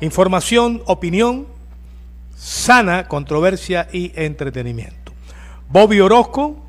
[0.00, 1.48] Información, opinión,
[2.36, 5.12] sana, controversia y entretenimiento.
[5.68, 6.63] Bobby Orozco,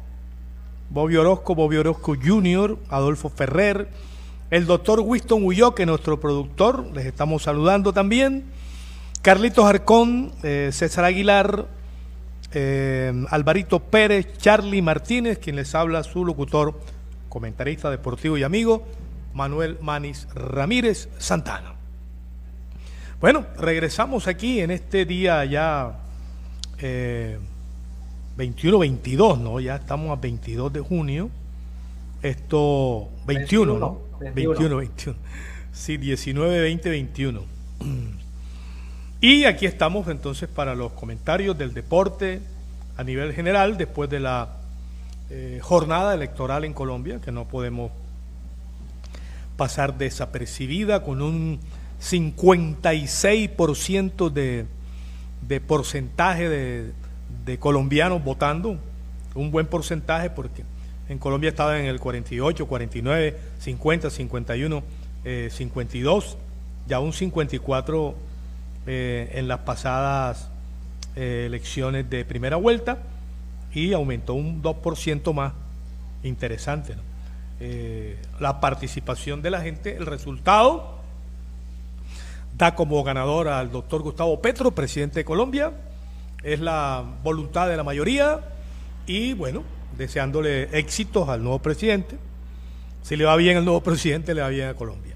[0.96, 3.90] Bobby Orozco, Bobby Orozco Jr., Adolfo Ferrer,
[4.50, 8.46] el doctor Winston que nuestro productor, les estamos saludando también,
[9.22, 11.66] Carlitos Arcón, eh, César Aguilar,
[12.54, 16.80] eh, Alvarito Pérez, Charlie Martínez, quien les habla, su locutor,
[17.28, 18.88] comentarista deportivo y amigo,
[19.34, 21.74] Manuel Manis Ramírez Santana.
[23.20, 26.00] Bueno, regresamos aquí en este día ya
[26.80, 27.38] eh,
[28.38, 29.60] 21-22, ¿no?
[29.60, 31.30] Ya estamos a 22 de junio.
[32.22, 34.00] Esto, 21, ¿no?
[34.20, 34.78] 21.
[34.78, 35.18] 21,
[35.72, 37.42] Sí, 19, 20, 21.
[39.22, 42.42] Y aquí estamos entonces para los comentarios del deporte
[42.98, 44.58] a nivel general después de la
[45.30, 47.92] eh, jornada electoral en Colombia, que no podemos
[49.58, 51.60] pasar desapercibida con un
[52.02, 54.66] 56% de,
[55.48, 56.92] de porcentaje de,
[57.46, 58.78] de colombianos votando,
[59.36, 60.64] un buen porcentaje porque
[61.08, 64.84] en Colombia estaba en el 48, 49, 50, 51,
[65.50, 66.38] 52,
[66.88, 68.16] ya un 54
[68.88, 70.50] eh, en las pasadas
[71.16, 73.00] eh, elecciones de primera vuelta
[73.74, 75.54] y aumentó un 2% más.
[76.24, 76.96] Interesante,
[77.60, 81.00] eh, la participación de la gente, el resultado
[82.58, 85.72] da como ganador al doctor Gustavo Petro, presidente de Colombia,
[86.46, 88.40] es la voluntad de la mayoría
[89.08, 89.64] y bueno,
[89.98, 92.18] deseándole éxitos al nuevo presidente.
[93.02, 95.16] Si le va bien al nuevo presidente, le va bien a Colombia.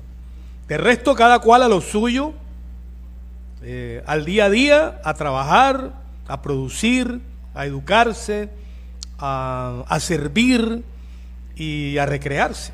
[0.68, 2.34] De resto, cada cual a lo suyo,
[3.62, 5.94] eh, al día a día, a trabajar,
[6.28, 7.22] a producir,
[7.54, 8.50] a educarse,
[9.20, 10.84] a, servir
[11.56, 12.74] y a recrearse.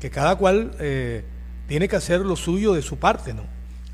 [0.00, 1.24] Que cada cual eh,
[1.66, 3.42] tiene que hacer lo suyo de su parte, ¿no?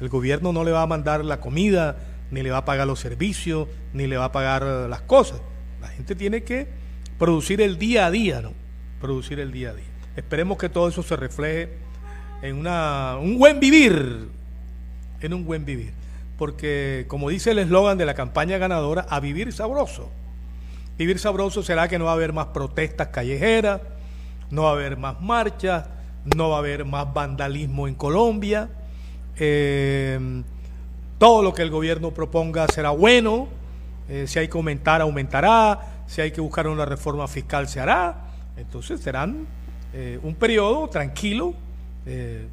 [0.01, 1.97] El gobierno no le va a mandar la comida,
[2.33, 5.41] ni le va a pagar los servicios, ni le va a pagar las cosas.
[5.81, 6.67] La gente tiene que
[7.19, 8.55] producir el día a día, ¿no?
[9.01, 9.85] Producir el día a día.
[10.17, 11.69] Esperemos que todo eso se refleje
[12.41, 14.29] en una, un buen vivir,
[15.21, 15.93] en un buen vivir.
[16.39, 20.11] Porque, como dice el eslogan de la campaña ganadora, a vivir sabroso.
[20.97, 23.83] Vivir sabroso será que no va a haber más protestas callejeras,
[24.51, 25.85] no va a haber más marchas,
[26.25, 28.71] no va a haber más vandalismo en Colombia.
[29.37, 30.43] Eh,
[31.23, 33.47] todo lo que el gobierno proponga será bueno,
[34.09, 38.17] eh, si hay que aumentar, aumentará, si hay que buscar una reforma fiscal, se hará.
[38.57, 39.47] Entonces serán
[39.95, 41.55] eh, un periodo tranquilo,
[42.07, 42.49] eh,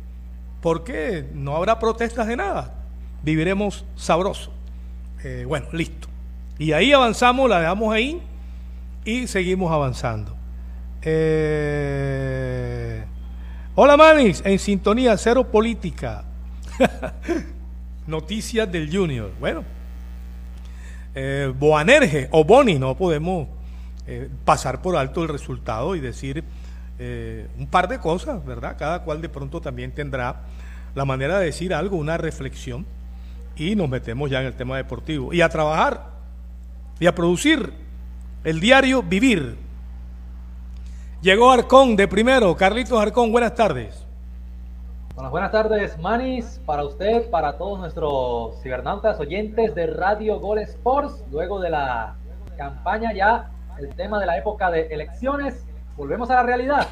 [0.62, 2.75] porque no habrá protestas de nada.
[3.24, 4.52] Viviremos sabroso.
[5.47, 6.08] bueno, listo.
[6.59, 8.22] Y ahí avanzamos, la dejamos ahí
[9.03, 10.35] y seguimos avanzando.
[13.74, 16.24] Hola Manis, en sintonía, cero política.
[18.09, 19.31] Noticias del Junior.
[19.40, 19.64] Bueno,
[21.16, 23.47] eh, o Boni, no podemos
[24.08, 26.44] eh, pasar por alto el resultado y decir
[26.97, 28.75] eh, un par de cosas, ¿verdad?
[28.78, 30.42] Cada cual de pronto también tendrá
[30.96, 32.86] la manera de decir algo, una reflexión,
[33.56, 35.31] y nos metemos ya en el tema deportivo.
[35.34, 36.09] Y a trabajar
[37.00, 37.72] y a producir
[38.44, 39.56] el diario Vivir.
[41.22, 42.56] Llegó Arcón de primero.
[42.56, 44.09] Carlitos Arcón, buenas tardes.
[45.28, 51.25] Buenas tardes, Manis, para usted, para todos nuestros cibernautas oyentes de Radio Gol Sports.
[51.30, 52.16] Luego de la
[52.57, 55.66] campaña ya, el tema de la época de elecciones,
[55.97, 56.88] volvemos a la realidad.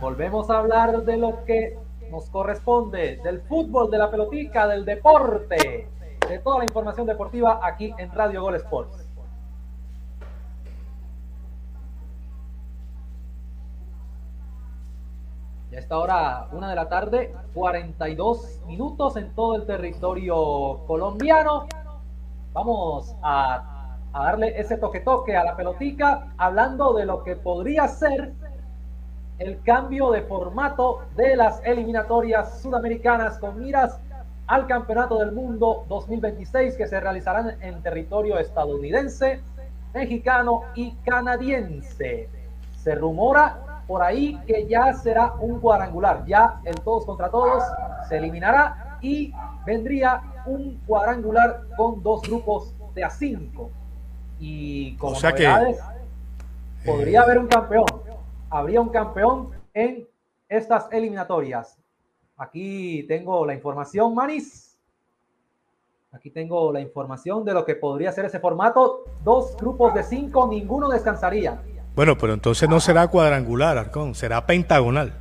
[0.00, 1.78] Volvemos a hablar de lo que
[2.10, 5.88] nos corresponde, del fútbol, de la pelotica, del deporte,
[6.28, 8.99] de toda la información deportiva aquí en Radio Gol Sports.
[15.80, 21.68] Ya está ahora una de la tarde, 42 minutos en todo el territorio colombiano.
[22.52, 28.34] Vamos a, darle ese toque-toque a la pelotica, hablando de lo que podría ser
[29.38, 33.98] el cambio de formato de las eliminatorias sudamericanas con miras
[34.48, 39.40] al Campeonato del Mundo 2026 que se realizarán en territorio estadounidense,
[39.94, 42.28] mexicano y canadiense.
[42.76, 47.64] Se rumora por ahí que ya será un cuadrangular, ya el todos contra todos
[48.08, 49.34] se eliminará y
[49.66, 53.72] vendría un cuadrangular con dos grupos de a cinco.
[54.38, 57.86] Y como podría eh, haber un campeón,
[58.48, 60.06] habría un campeón en
[60.48, 61.76] estas eliminatorias.
[62.36, 64.78] Aquí tengo la información, Manis.
[66.12, 69.02] Aquí tengo la información de lo que podría ser ese formato.
[69.24, 71.60] Dos grupos de cinco, ninguno descansaría.
[72.00, 75.12] Bueno, pero entonces no será cuadrangular, Arcón, será pentagonal.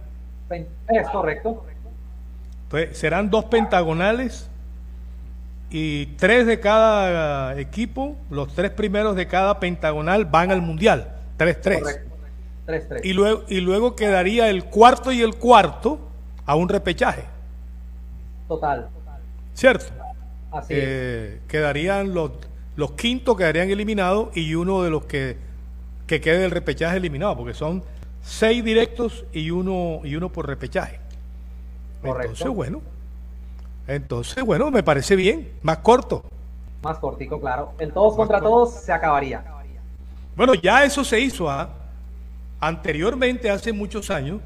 [0.50, 1.66] Es correcto.
[2.64, 4.50] Entonces, serán dos pentagonales
[5.70, 11.18] y tres de cada equipo, los tres primeros de cada pentagonal van al mundial.
[11.38, 13.02] 3-3.
[13.04, 16.00] Y luego, y luego quedaría el cuarto y el cuarto
[16.46, 17.26] a un repechaje.
[18.48, 18.88] Total.
[19.54, 19.88] ¿Cierto?
[20.50, 22.32] Así eh, Quedarían los,
[22.78, 25.49] los quintos quedarían eliminados y uno de los que,
[26.10, 27.84] que quede del repechaje eliminado, porque son
[28.24, 31.00] seis directos y uno, y uno por repechaje.
[32.02, 32.32] Correcto.
[32.32, 32.82] Entonces, bueno.
[33.88, 35.52] Entonces, bueno, me parece bien.
[35.62, 36.24] Más corto.
[36.82, 37.74] Más cortico, claro.
[37.78, 39.44] El todos contra todos se acabaría.
[40.36, 41.70] Bueno, ya eso se hizo ¿ah?
[42.60, 44.42] anteriormente, hace muchos años.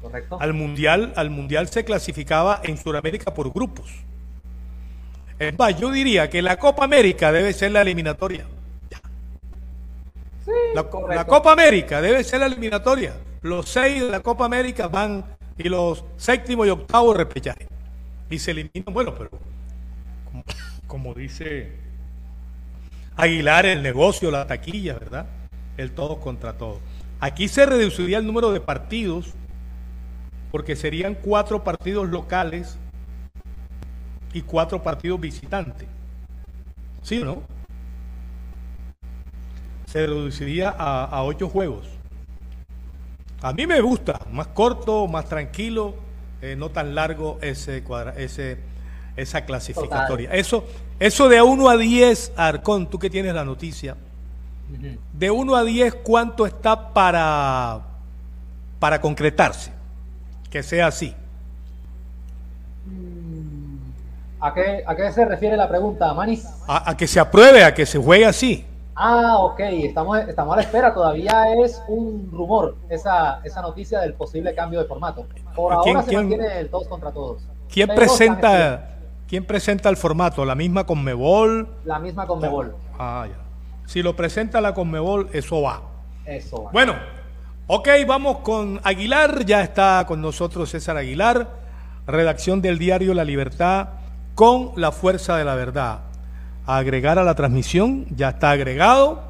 [0.00, 0.38] Correcto.
[0.40, 3.90] Al mundial, al mundial se clasificaba en Sudamérica por grupos.
[5.38, 8.46] Es más, yo diría que la Copa América debe ser la eliminatoria.
[10.74, 13.14] La, la, Copa América debe ser la eliminatoria.
[13.42, 15.24] Los seis de la Copa América van
[15.56, 17.68] y los séptimo y octavo repechaje.
[18.30, 19.30] Y se eliminan, bueno, pero
[20.86, 21.72] como, dice
[23.16, 25.26] Aguilar, el negocio, la taquilla, ¿verdad?
[25.76, 26.80] El todo contra todo.
[27.20, 29.32] Aquí se reduciría el número de partidos
[30.50, 32.78] porque serían cuatro partidos locales
[34.32, 35.88] y cuatro partidos visitantes.
[37.02, 37.42] ¿Sí o no?
[39.94, 41.86] Se reduciría a, a ocho juegos.
[43.40, 45.94] A mí me gusta, más corto, más tranquilo,
[46.42, 48.58] eh, no tan largo ese cuadra, ese,
[49.14, 50.32] esa clasificatoria.
[50.32, 50.64] Eso,
[50.98, 53.96] eso de 1 a 10, Arcón, tú que tienes la noticia,
[55.12, 57.82] de 1 a 10, ¿cuánto está para,
[58.80, 59.70] para concretarse?
[60.50, 61.14] Que sea así.
[64.40, 66.44] ¿A qué, ¿A qué se refiere la pregunta, Manis?
[66.66, 68.66] a que se apruebe, a que se juegue así.
[68.96, 74.14] Ah, ok, estamos, estamos a la espera, todavía es un rumor esa, esa noticia del
[74.14, 75.26] posible cambio de formato.
[75.54, 77.42] Por ahora se mantiene el todos contra todos.
[77.68, 80.44] ¿Quién presenta, ¿Quién presenta el formato?
[80.44, 81.68] ¿La misma Conmebol?
[81.84, 82.76] La misma Conmebol.
[82.98, 83.36] Ah, ya.
[83.86, 85.82] Si lo presenta la Conmebol, eso va.
[86.24, 86.70] Eso va.
[86.70, 86.94] Bueno,
[87.66, 91.48] ok, vamos con Aguilar, ya está con nosotros César Aguilar,
[92.06, 93.88] redacción del diario La Libertad
[94.36, 96.13] con la fuerza de la verdad
[96.66, 98.06] agregar a la transmisión.
[98.14, 99.22] Ya está agregado.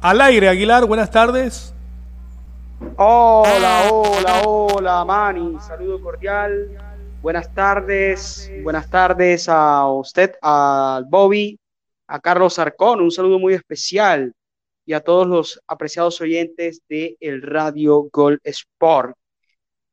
[0.00, 1.74] Al aire, Aguilar, buenas tardes.
[2.96, 5.58] Hola, hola, hola, Mani.
[5.60, 6.68] Saludo cordial.
[7.20, 11.58] Buenas tardes, buenas tardes a usted, al Bobby,
[12.06, 13.00] a Carlos Arcón.
[13.00, 14.32] Un saludo muy especial
[14.86, 19.16] y a todos los apreciados oyentes de el Radio Gol Sport.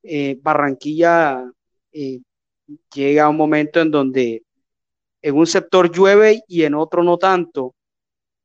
[0.03, 1.51] Eh, Barranquilla
[1.91, 2.19] eh,
[2.93, 4.43] llega un momento en donde
[5.25, 7.73] en un sector llueve y en otro no tanto.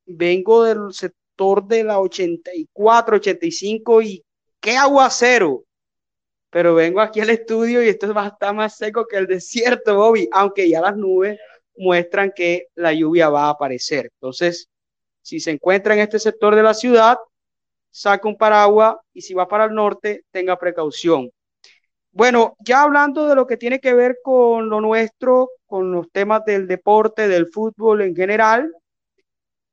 [0.07, 4.25] Vengo del sector de la 84, 85 y
[4.61, 5.65] qué aguacero.
[6.49, 9.95] Pero vengo aquí al estudio y esto va a estar más seco que el desierto,
[9.95, 11.39] Bobby, aunque ya las nubes
[11.77, 14.09] muestran que la lluvia va a aparecer.
[14.15, 14.71] Entonces,
[15.21, 17.19] si se encuentra en este sector de la ciudad,
[17.91, 21.31] saca un paraguas y si va para el norte, tenga precaución.
[22.13, 26.45] Bueno, ya hablando de lo que tiene que ver con lo nuestro, con los temas
[26.45, 28.75] del deporte, del fútbol en general,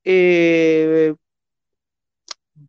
[0.03, 1.15] eh,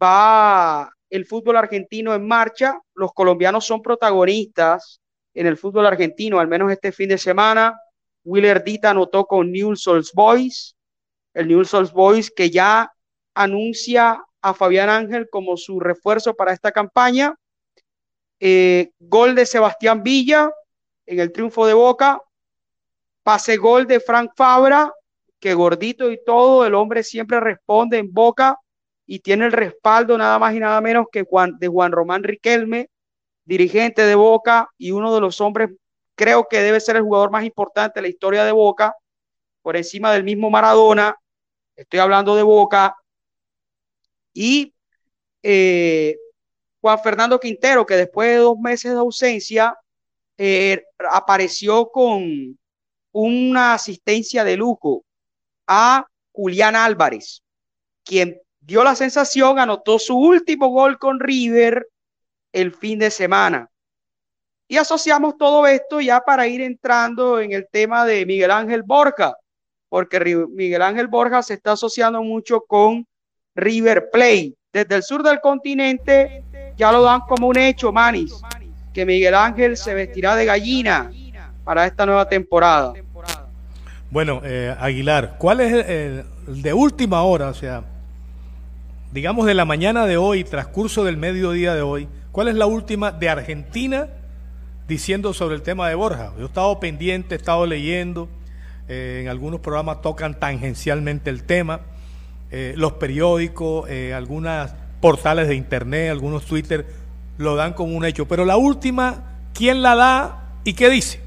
[0.02, 2.80] va el fútbol argentino en marcha.
[2.94, 5.00] Los colombianos son protagonistas
[5.34, 7.78] en el fútbol argentino, al menos este fin de semana.
[8.24, 10.76] Willer Dita anotó con Newell's Old Boys,
[11.34, 12.90] el Newell's Old Boys que ya
[13.34, 17.34] anuncia a Fabián Ángel como su refuerzo para esta campaña.
[18.40, 20.50] Eh, gol de Sebastián Villa
[21.06, 22.20] en el triunfo de Boca.
[23.22, 24.92] Pase gol de Frank Fabra,
[25.38, 28.58] que gordito y todo, el hombre siempre responde en Boca
[29.06, 32.88] y tiene el respaldo nada más y nada menos que Juan, de Juan Román Riquelme,
[33.44, 35.70] dirigente de Boca y uno de los hombres,
[36.14, 38.94] creo que debe ser el jugador más importante de la historia de Boca,
[39.62, 41.16] por encima del mismo Maradona.
[41.76, 42.94] Estoy hablando de Boca.
[44.34, 44.74] Y
[45.42, 46.16] eh,
[46.80, 49.76] Juan Fernando Quintero, que después de dos meses de ausencia,
[50.36, 52.56] eh, apareció con
[53.12, 55.04] una asistencia de lujo
[55.66, 57.42] a Julián Álvarez,
[58.04, 61.88] quien dio la sensación, anotó su último gol con River
[62.52, 63.68] el fin de semana.
[64.68, 69.34] Y asociamos todo esto ya para ir entrando en el tema de Miguel Ángel Borja,
[69.88, 70.20] porque
[70.50, 73.06] Miguel Ángel Borja se está asociando mucho con
[73.54, 74.54] River Plate.
[74.72, 76.44] Desde el sur del continente
[76.78, 78.40] ya lo dan como un hecho, Manis.
[78.94, 81.10] que Miguel Ángel se vestirá de gallina
[81.64, 82.94] para esta nueva temporada.
[84.10, 86.24] Bueno, eh, Aguilar, ¿cuál es el,
[86.62, 87.84] de última hora, o sea,
[89.12, 93.12] digamos de la mañana de hoy, transcurso del mediodía de hoy, cuál es la última
[93.12, 94.08] de Argentina
[94.86, 96.32] diciendo sobre el tema de Borja?
[96.36, 98.30] Yo he estado pendiente, he estado leyendo,
[98.88, 101.82] eh, en algunos programas tocan tangencialmente el tema,
[102.50, 106.86] eh, los periódicos, algunas portales de internet, algunos Twitter
[107.36, 108.26] lo dan como un hecho.
[108.26, 109.22] Pero la última,
[109.54, 111.20] ¿quién la da y qué dice?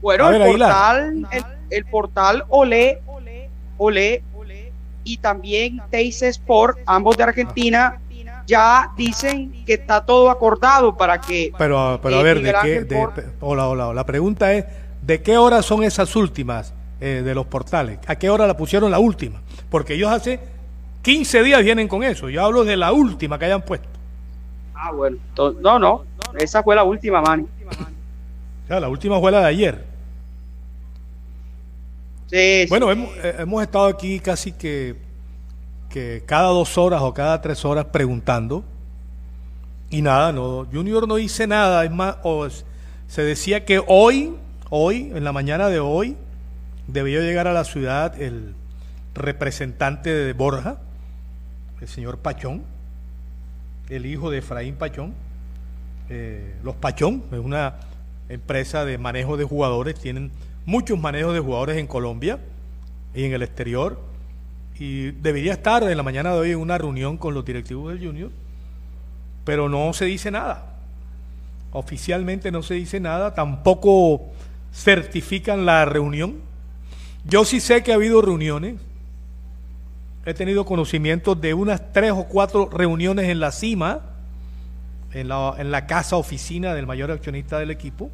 [0.00, 1.28] Bueno, el, portal,
[1.70, 3.02] el, portal Olé,
[3.76, 4.22] Olé
[5.02, 7.98] y también Teis Sport, ambos de Argentina,
[8.46, 11.52] ya dicen que está todo acordado para que.
[11.58, 13.26] Pero, pero a ver, ¿de qué?
[13.40, 14.64] hola, hola, La pregunta es:
[15.02, 17.98] ¿de qué hora son esas últimas eh, de los portales?
[18.06, 19.40] ¿A qué hora la pusieron la última?
[19.70, 20.40] Porque ellos hace
[21.02, 22.28] 15 días vienen con eso.
[22.28, 23.88] Yo hablo de la última que hayan puesto.
[24.74, 25.16] Ah, bueno.
[25.60, 26.04] No, no.
[26.38, 27.46] Esa fue la última, man.
[28.68, 29.84] la última fue la de ayer.
[32.26, 34.96] Sí, bueno, Hemos, eh, hemos, estado aquí casi que,
[35.88, 38.62] que cada dos horas o cada tres horas preguntando.
[39.90, 41.84] Y nada, no, Junior no dice nada.
[41.84, 42.16] Es más,
[43.06, 44.34] se decía que hoy,
[44.68, 46.16] hoy, en la mañana de hoy,
[46.88, 48.54] debió llegar a la ciudad el
[49.14, 50.78] representante de Borja,
[51.80, 52.64] el señor Pachón,
[53.88, 55.14] el hijo de Efraín Pachón.
[56.08, 57.74] Eh, los Pachón es una
[58.28, 60.32] empresa de manejo de jugadores, tienen
[60.66, 62.38] muchos manejos de jugadores en Colombia
[63.14, 64.00] y en el exterior.
[64.78, 68.04] Y debería estar en la mañana de hoy en una reunión con los directivos del
[68.04, 68.30] Junior,
[69.44, 70.76] pero no se dice nada.
[71.72, 74.22] Oficialmente no se dice nada, tampoco
[74.72, 76.47] certifican la reunión.
[77.24, 78.76] Yo sí sé que ha habido reuniones
[80.28, 84.00] he tenido conocimiento de unas tres o cuatro reuniones en la cima,
[85.14, 88.10] en la, en la casa oficina del mayor accionista del equipo,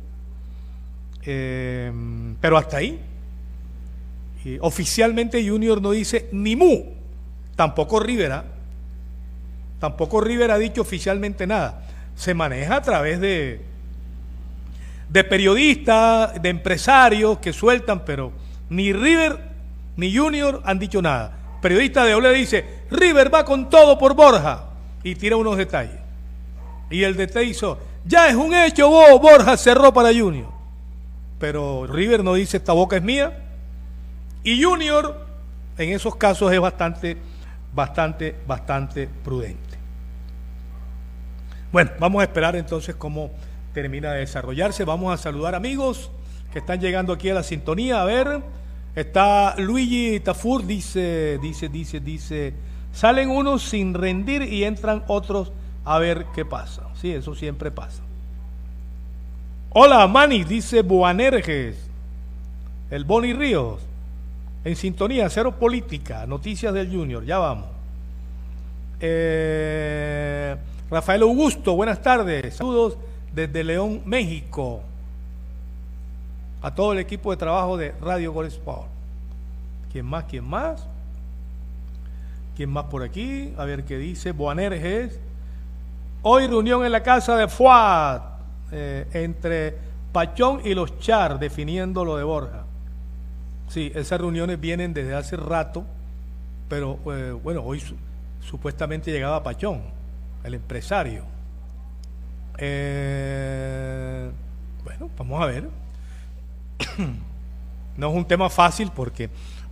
[1.24, 1.90] eh,
[2.40, 3.00] pero hasta ahí.
[4.60, 6.84] oficialmente Junior no dice ni mu,
[7.56, 8.44] tampoco Rivera,
[9.80, 11.84] tampoco Rivera ha dicho oficialmente nada.
[12.14, 13.60] Se maneja a través de,
[15.08, 18.30] de periodistas, de empresarios que sueltan, pero
[18.68, 19.38] ni River
[19.96, 24.64] ni Junior han dicho nada periodista de Ole dice, River va con todo por Borja
[25.02, 25.98] y tira unos detalles.
[26.90, 30.48] Y el detalle hizo, ya es un hecho, vos, Borja cerró para Junior.
[31.38, 33.46] Pero River no dice, esta boca es mía.
[34.42, 35.26] Y Junior
[35.78, 37.16] en esos casos es bastante,
[37.74, 39.78] bastante, bastante prudente.
[41.72, 43.30] Bueno, vamos a esperar entonces cómo
[43.72, 44.84] termina de desarrollarse.
[44.84, 46.10] Vamos a saludar amigos
[46.54, 48.00] que están llegando aquí a la sintonía.
[48.00, 48.40] A ver.
[48.94, 52.54] Está Luigi Tafur, dice, dice, dice, dice,
[52.92, 55.50] salen unos sin rendir y entran otros
[55.84, 56.84] a ver qué pasa.
[56.94, 58.02] Sí, eso siempre pasa.
[59.70, 61.76] Hola, Manny, dice Boanerges,
[62.88, 63.80] el Boni Ríos,
[64.64, 67.66] en sintonía, cero política, noticias del Junior, ya vamos.
[69.00, 70.54] Eh,
[70.88, 72.96] Rafael Augusto, buenas tardes, saludos
[73.34, 74.82] desde León, México
[76.64, 78.88] a todo el equipo de trabajo de Radio Gol Sport.
[79.92, 80.24] ¿Quién más?
[80.24, 80.86] ¿Quién más?
[82.56, 83.52] ¿Quién más por aquí?
[83.58, 84.32] A ver qué dice.
[84.32, 85.20] Boanerges.
[86.22, 88.22] Hoy reunión en la casa de Fuad
[88.72, 89.76] eh, entre
[90.10, 92.64] Pachón y los Char definiendo lo de Borja.
[93.68, 95.84] Sí, esas reuniones vienen desde hace rato,
[96.70, 97.82] pero eh, bueno, hoy
[98.40, 99.82] supuestamente llegaba Pachón,
[100.42, 101.24] el empresario.
[102.56, 104.30] Eh,
[104.82, 105.83] bueno, vamos a ver.
[107.96, 109.30] no es un tema fácil porque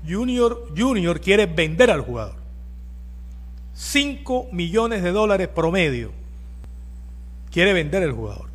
[0.09, 2.37] Junior, Junior quiere vender al jugador.
[3.75, 6.13] 5 millones de dólares promedio
[7.51, 8.49] quiere vender el jugador.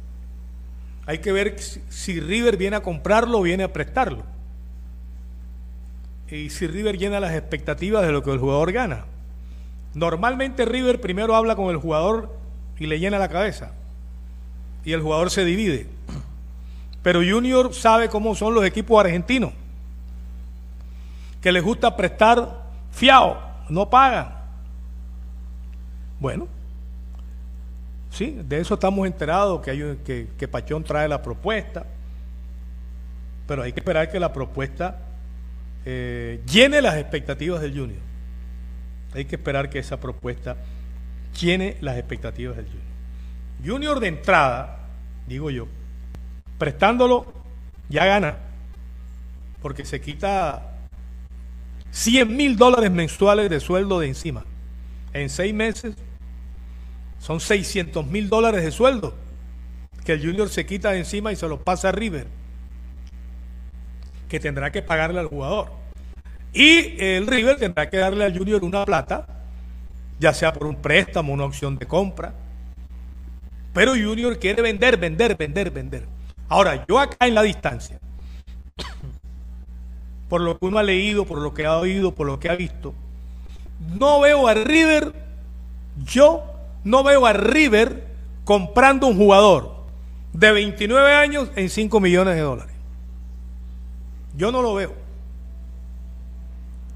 [1.05, 4.23] Hay que ver si River viene a comprarlo o viene a prestarlo.
[6.29, 9.05] Y si River llena las expectativas de lo que el jugador gana.
[9.93, 12.35] Normalmente River primero habla con el jugador
[12.77, 13.71] y le llena la cabeza.
[14.83, 15.87] Y el jugador se divide.
[17.07, 19.53] Pero Junior sabe cómo son los equipos argentinos,
[21.39, 24.35] que les gusta prestar fiado, no pagan.
[26.19, 26.49] Bueno,
[28.09, 31.85] sí, de eso estamos enterados, que, hay, que, Pachón trae la propuesta,
[33.47, 34.99] pero hay que esperar que la propuesta
[35.85, 38.01] eh, llene las expectativas del Junior.
[39.13, 40.57] Hay que esperar que esa propuesta
[41.39, 42.83] llene las expectativas del Junior.
[43.65, 44.79] Junior de entrada,
[45.25, 45.69] digo yo,
[46.57, 47.33] prestándolo,
[47.89, 48.37] ya gana.
[49.61, 50.77] Porque se quita
[51.91, 54.45] 100 mil dólares mensuales de sueldo de encima.
[55.13, 55.95] En seis meses,
[57.19, 59.15] Son 600 mil dólares de sueldo
[60.05, 62.27] que el Junior se quita de encima y se los pasa a River,
[64.29, 65.71] que tendrá que pagarle al jugador.
[66.53, 69.27] Y el River tendrá que darle al Junior una plata,
[70.17, 72.33] ya sea por un préstamo, una opción de compra.
[73.73, 76.07] Pero Junior quiere vender, vender, vender, vender.
[76.49, 77.99] Ahora, yo acá en la distancia,
[80.29, 82.55] por lo que uno ha leído, por lo que ha oído, por lo que ha
[82.55, 82.93] visto,
[83.99, 85.13] no veo a River,
[86.05, 86.43] yo
[86.83, 88.07] no veo a River
[88.45, 89.75] comprando un jugador
[90.33, 92.75] de 29 años en 5 millones de dólares.
[94.35, 94.93] Yo no lo veo.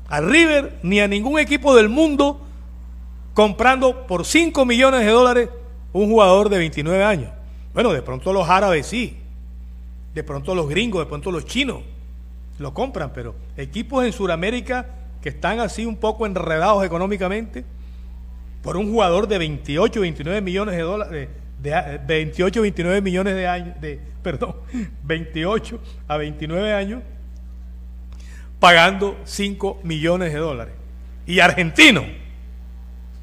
[0.08, 2.40] A River ni a ningún equipo del mundo
[3.34, 5.50] comprando por 5 millones de dólares
[5.94, 7.32] un jugador de 29 años.
[7.74, 9.21] Bueno, de pronto los árabes sí.
[10.14, 11.82] De pronto los gringos, de pronto los chinos
[12.60, 14.88] lo compran, pero equipos en Sudamérica
[15.22, 17.66] que están así un poco enredados económicamente
[18.62, 21.30] por un jugador de 28, 29 millones de dólares,
[21.62, 24.56] de, 28, 29 millones de años, de, perdón,
[25.04, 27.02] 28 a 29 años,
[28.60, 30.74] pagando 5 millones de dólares.
[31.26, 32.04] Y argentino,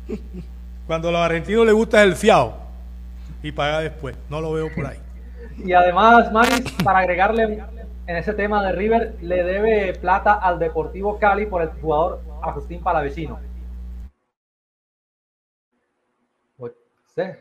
[0.86, 2.56] cuando a los argentinos les gusta el fiado
[3.42, 4.98] y paga después, no lo veo por ahí.
[5.64, 7.62] Y además, Maris, para agregarle
[8.06, 12.80] en ese tema de River, le debe plata al Deportivo Cali por el jugador Agustín
[12.80, 13.38] Palavecino.
[16.56, 16.72] Pues,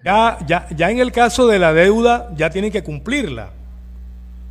[0.03, 3.51] ya, ya, ya en el caso de la deuda, ya tienen que cumplirla,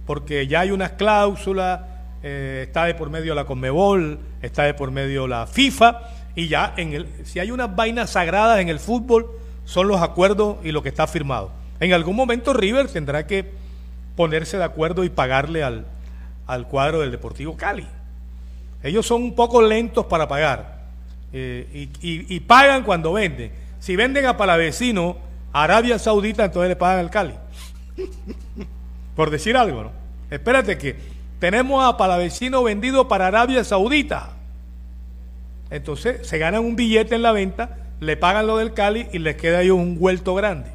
[0.06, 1.80] porque ya hay unas cláusulas,
[2.22, 6.00] eh, está de por medio la Conmebol, está de por medio la FIFA,
[6.34, 9.30] y ya en el, si hay unas vainas sagradas en el fútbol,
[9.64, 11.50] son los acuerdos y lo que está firmado.
[11.80, 13.44] En algún momento River tendrá que
[14.16, 15.86] ponerse de acuerdo y pagarle al,
[16.46, 17.86] al cuadro del Deportivo Cali.
[18.82, 20.76] Ellos son un poco lentos para pagar
[21.32, 23.50] eh, y, pagan cuando venden.
[23.80, 25.16] Si venden a Palavecino,
[25.52, 27.34] Arabia Saudita, entonces le pagan al Cali.
[29.16, 29.90] Por decir algo, ¿no?
[30.30, 30.96] Espérate que
[31.38, 34.30] tenemos a Palavecino vendido para Arabia Saudita.
[35.70, 39.36] Entonces se ganan un billete en la venta, le pagan lo del Cali y les
[39.36, 40.70] queda ahí un vuelto grande.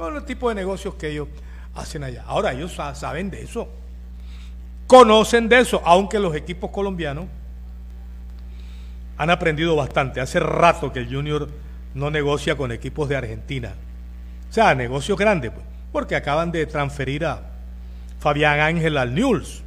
[0.00, 1.28] Todos los tipos de negocios que ellos
[1.74, 2.24] hacen allá.
[2.26, 3.68] Ahora ellos saben de eso
[4.86, 7.26] conocen de eso, aunque los equipos colombianos
[9.18, 10.22] han aprendido bastante.
[10.22, 11.50] Hace rato que el Junior
[11.92, 13.74] no negocia con equipos de Argentina.
[14.48, 17.42] O sea, negocios grandes, pues, porque acaban de transferir a
[18.20, 19.62] Fabián Ángel al Newell's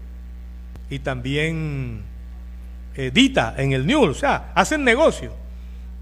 [0.90, 2.02] y también
[2.96, 4.18] Edita en el Newell's.
[4.18, 5.32] O sea, hacen negocio.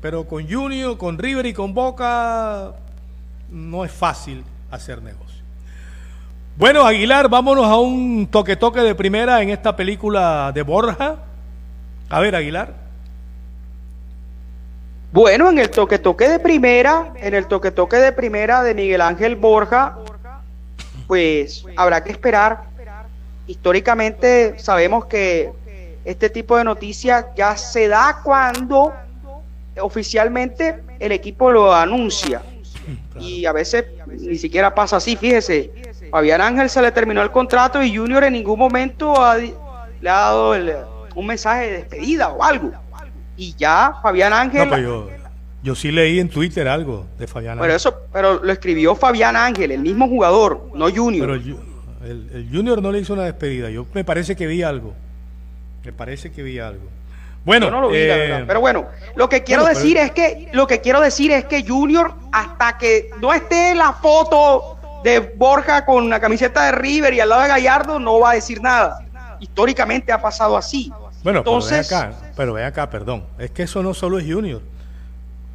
[0.02, 2.74] Pero con Junior, con River y con Boca
[3.52, 5.42] no es fácil hacer negocio.
[6.58, 11.18] Bueno, Aguilar, vámonos a un toque-toque de primera en esta película de Borja.
[12.10, 12.74] A ver, Aguilar.
[15.12, 19.98] Bueno, en el toque-toque de primera, en el toque-toque de primera de Miguel Ángel Borja,
[21.08, 22.64] pues habrá que esperar.
[23.48, 25.52] Históricamente sabemos que
[26.06, 28.94] este tipo de noticias ya se da cuando
[29.82, 32.42] oficialmente el equipo lo anuncia.
[33.20, 35.72] Y a veces ni siquiera pasa así, fíjese
[36.12, 39.16] Fabián Ángel se le terminó el contrato y Junior en ningún momento
[40.02, 40.54] le ha dado
[41.16, 42.72] un mensaje de despedida o algo.
[43.38, 44.70] Y ya Fabián Ángel...
[45.64, 47.62] yo, sí leí en Twitter algo de Fabián Ángel.
[47.62, 51.28] Pero eso, pero lo escribió Fabián Ángel, el mismo jugador, no Junior.
[51.28, 51.62] Pero
[52.04, 53.70] el, Junior no le hizo una despedida.
[53.70, 54.94] Yo me parece que vi algo.
[55.86, 56.90] Me parece que vi algo.
[57.44, 60.80] Bueno, no lo vi, eh, pero bueno, lo que quiero decir es que lo que
[60.80, 66.20] quiero decir es que Junior hasta que no esté la foto de Borja con la
[66.20, 69.04] camiseta de River y al lado de Gallardo no va a decir nada.
[69.40, 70.92] Históricamente ha pasado así.
[71.24, 73.24] Bueno, Entonces, pero ve acá, pero ve acá, perdón.
[73.40, 74.62] Es que eso no solo es Junior.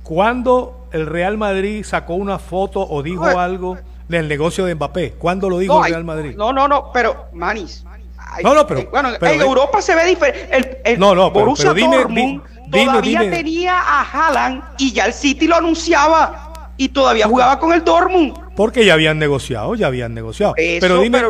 [0.03, 5.13] Cuando el Real Madrid sacó una foto o dijo algo del negocio de Mbappé?
[5.13, 6.35] ¿Cuándo lo dijo el Real Madrid?
[6.37, 7.85] No, no, no, pero Manis.
[8.43, 8.89] No, no, pero.
[8.91, 10.81] bueno, en Europa se ve diferente.
[10.85, 15.47] El, no, no, pero, Borussia dime, Dortmund todavía tenía a Haaland y ya el City
[15.47, 18.35] lo anunciaba y todavía jugaba con el Dortmund.
[18.55, 20.55] Porque ya habían negociado, ya habían negociado.
[20.57, 21.23] pero dime,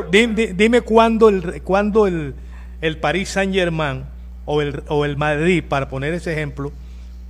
[0.55, 2.35] Dime, cuándo el, cuándo el,
[2.81, 4.05] el Paris Saint Germain
[4.45, 6.73] o el, o el Madrid, para poner ese ejemplo,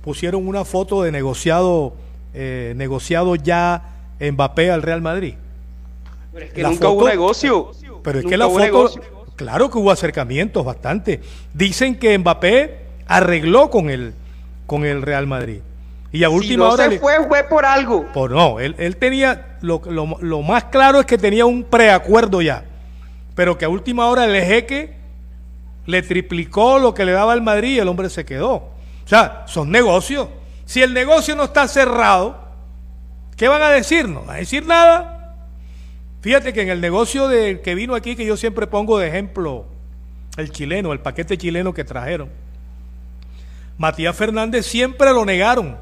[0.03, 1.93] pusieron una foto de negociado,
[2.33, 3.81] eh, negociado ya
[4.19, 5.33] Mbappé al Real Madrid.
[6.33, 7.71] Pero es que nunca hubo negocio.
[8.03, 8.91] Pero es que la foto,
[9.37, 11.21] claro que hubo acercamientos bastante.
[11.53, 14.13] Dicen que Mbappé arregló con el,
[14.65, 15.59] con el Real Madrid.
[16.11, 16.89] Y a última no hora.
[16.89, 18.05] Se fue, fue por algo.
[18.11, 19.57] Por no, él, él tenía.
[19.61, 22.65] Lo, lo, más claro es que tenía un preacuerdo ya.
[23.33, 24.97] Pero que a última hora el jeque
[25.85, 28.53] le triplicó lo que le daba el Madrid y el hombre se quedó.
[28.53, 30.27] O sea, son negocios.
[30.65, 32.47] Si el negocio no está cerrado
[33.37, 34.09] ¿Qué van a decir?
[34.09, 35.16] No van a decir nada.
[36.21, 39.65] Fíjate que en el negocio de, que vino aquí, que yo siempre pongo de ejemplo,
[40.37, 42.29] el chileno, el paquete chileno que trajeron.
[43.77, 45.77] Matías Fernández siempre lo negaron.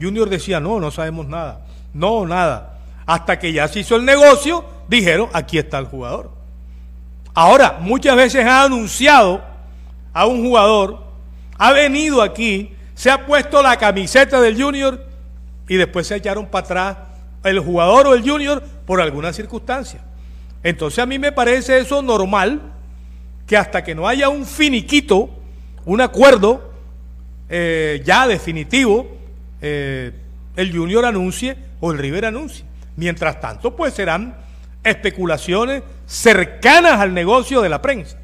[0.00, 1.66] Junior decía, no, no sabemos nada.
[1.94, 2.78] No, nada.
[3.06, 6.30] Hasta que ya se hizo el negocio, dijeron, aquí está el jugador.
[7.34, 9.42] Ahora, muchas veces ha anunciado
[10.12, 11.04] a un jugador,
[11.56, 15.06] ha venido aquí, se ha puesto la camiseta del Junior
[15.68, 16.96] y después se echaron para atrás
[17.44, 20.00] el jugador o el Junior por alguna circunstancia.
[20.62, 22.60] Entonces a mí me parece eso normal,
[23.46, 25.30] que hasta que no haya un finiquito,
[25.84, 26.72] un acuerdo
[27.48, 29.08] eh, ya definitivo,
[29.60, 30.12] eh,
[30.56, 32.64] el Junior anuncie o el River anuncie.
[32.96, 34.36] Mientras tanto, pues serán
[34.84, 38.18] especulaciones cercanas al negocio de la prensa.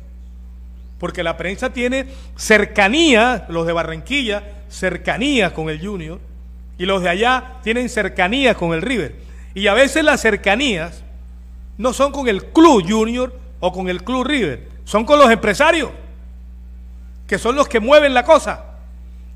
[0.98, 6.18] Porque la prensa tiene cercanía, los de Barranquilla, cercanía con el Junior,
[6.78, 9.16] y los de allá tienen cercanía con el River.
[9.54, 11.02] Y a veces las cercanías
[11.78, 15.90] no son con el club Junior o con el club River, son con los empresarios,
[17.26, 18.64] que son los que mueven la cosa.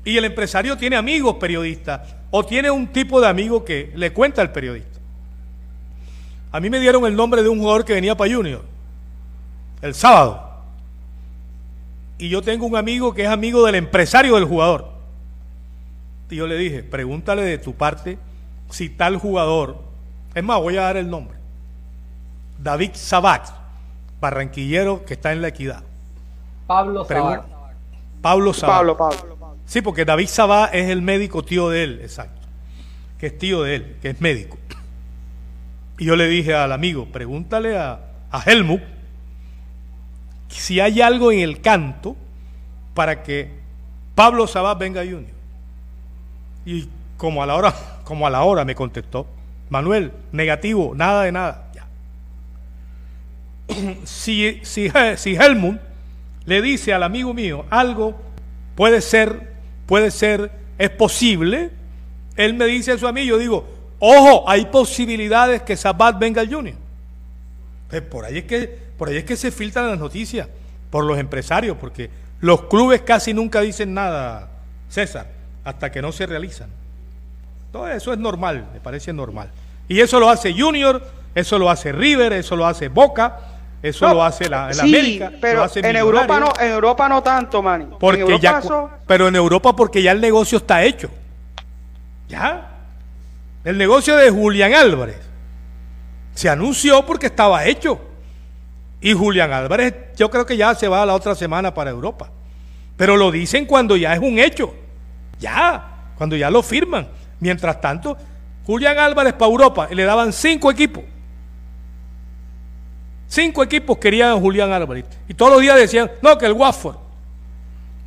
[0.03, 4.41] Y el empresario tiene amigos periodistas o tiene un tipo de amigo que le cuenta
[4.41, 4.99] al periodista.
[6.51, 8.71] A mí me dieron el nombre de un jugador que venía para Junior
[9.81, 10.49] el sábado.
[12.17, 14.90] Y yo tengo un amigo que es amigo del empresario del jugador.
[16.31, 18.17] Y yo le dije, pregúntale de tu parte
[18.69, 19.83] si tal jugador,
[20.33, 21.37] es más, voy a dar el nombre,
[22.57, 23.49] David Sabat,
[24.21, 25.83] barranquillero que está en la equidad.
[26.67, 27.45] Pablo Sabat.
[28.21, 28.75] Pablo Sabat.
[28.77, 29.57] Pablo, Pablo.
[29.65, 32.41] Sí, porque David Sabat es el médico tío de él, exacto.
[33.17, 34.57] Que es tío de él, que es médico.
[35.97, 37.99] Y yo le dije al amigo, pregúntale a,
[38.31, 38.81] a Helmut
[40.47, 42.15] si hay algo en el canto
[42.93, 43.51] para que
[44.15, 45.40] Pablo Sabat venga a Junior.
[46.65, 49.27] Y como a la hora, como a la hora me contestó,
[49.69, 51.67] Manuel, negativo, nada de nada.
[54.03, 55.79] Si, si, si Helmut
[56.45, 58.19] le dice al amigo mío algo,
[58.75, 59.53] puede ser,
[59.85, 61.69] puede ser, es posible,
[62.35, 63.65] él me dice eso a mí, yo digo,
[63.99, 66.75] ojo, hay posibilidades que Sabat venga al Junior.
[67.89, 70.49] Pues por ahí es que, por ahí es que se filtran las noticias,
[70.89, 72.09] por los empresarios, porque
[72.41, 74.49] los clubes casi nunca dicen nada,
[74.89, 76.69] César hasta que no se realizan.
[77.71, 79.49] Todo eso es normal, me parece normal.
[79.87, 81.01] Y eso lo hace Junior,
[81.35, 83.39] eso lo hace River, eso lo hace Boca,
[83.81, 85.31] eso lo hace la, América.
[85.39, 87.87] Pero en Europa no, en Europa no tanto, Manny.
[87.99, 88.61] Porque ya,
[89.07, 91.09] pero en Europa porque ya el negocio está hecho.
[92.27, 92.67] Ya.
[93.63, 95.19] El negocio de Julián Álvarez
[96.33, 97.99] se anunció porque estaba hecho.
[99.01, 102.29] Y Julián Álvarez yo creo que ya se va la otra semana para Europa.
[102.97, 104.75] Pero lo dicen cuando ya es un hecho.
[105.41, 107.07] Ya, cuando ya lo firman.
[107.39, 108.15] Mientras tanto,
[108.65, 111.03] Julián Álvarez para Europa le daban cinco equipos.
[113.27, 115.05] Cinco equipos querían a Julián Álvarez.
[115.27, 116.97] Y todos los días decían, no, que el Watford,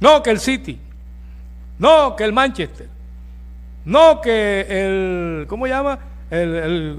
[0.01, 0.79] no, que el City,
[1.79, 2.89] no, que el Manchester,
[3.85, 5.99] no, que el, ¿cómo llama?
[6.31, 6.55] El,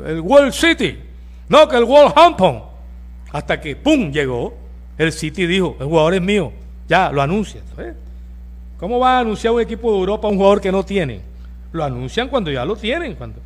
[0.06, 1.00] el, World City,
[1.50, 2.64] no, que el Wolverhampton.
[3.32, 4.58] Hasta que, ¡pum!, llegó.
[4.98, 6.52] El City dijo, el jugador es mío,
[6.88, 7.62] ya, lo anuncia.
[8.78, 11.22] ¿Cómo va a anunciar un equipo de Europa a un jugador que no tiene?
[11.72, 13.16] Lo anuncian cuando ya lo tienen.
[13.16, 13.40] Cuando,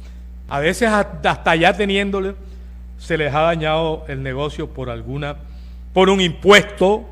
[0.48, 2.36] a veces hasta ya teniéndole
[2.98, 5.38] se les ha dañado el negocio por alguna,
[5.94, 7.06] por un impuesto,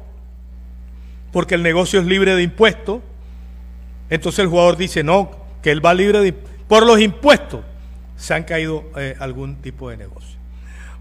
[1.32, 3.02] porque el negocio es libre de impuestos.
[4.10, 7.62] Entonces el jugador dice no, que él va libre de por los impuestos
[8.18, 10.38] se han caído eh, algún tipo de negocio.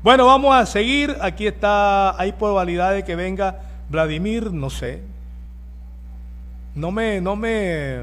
[0.02, 1.16] Bueno, vamos a seguir.
[1.20, 5.02] Aquí está, hay probabilidad de que venga Vladimir, no sé,
[6.76, 8.02] no me, no me,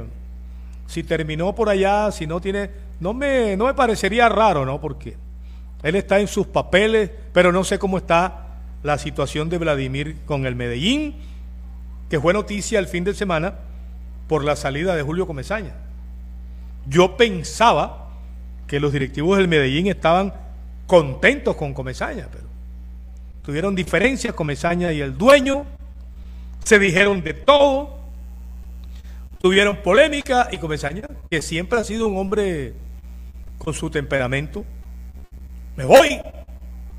[0.87, 4.81] si terminó por allá, si no tiene, no me, no me parecería raro, ¿no?
[4.81, 5.15] Porque
[5.83, 8.47] él está en sus papeles, pero no sé cómo está
[8.81, 11.15] la situación de Vladimir con el Medellín,
[12.09, 13.53] que fue noticia el fin de semana
[14.27, 15.75] por la salida de Julio Comesaña.
[16.87, 18.09] Yo pensaba
[18.67, 20.33] que los directivos del Medellín estaban
[20.87, 22.45] contentos con Comesaña, pero
[23.43, 25.65] tuvieron diferencias Comesaña y el dueño,
[26.63, 28.02] se dijeron de todo,
[29.43, 32.73] tuvieron polémica y Comesaña, que siempre ha sido un hombre
[33.57, 34.63] con su temperamento,
[35.75, 36.21] me voy.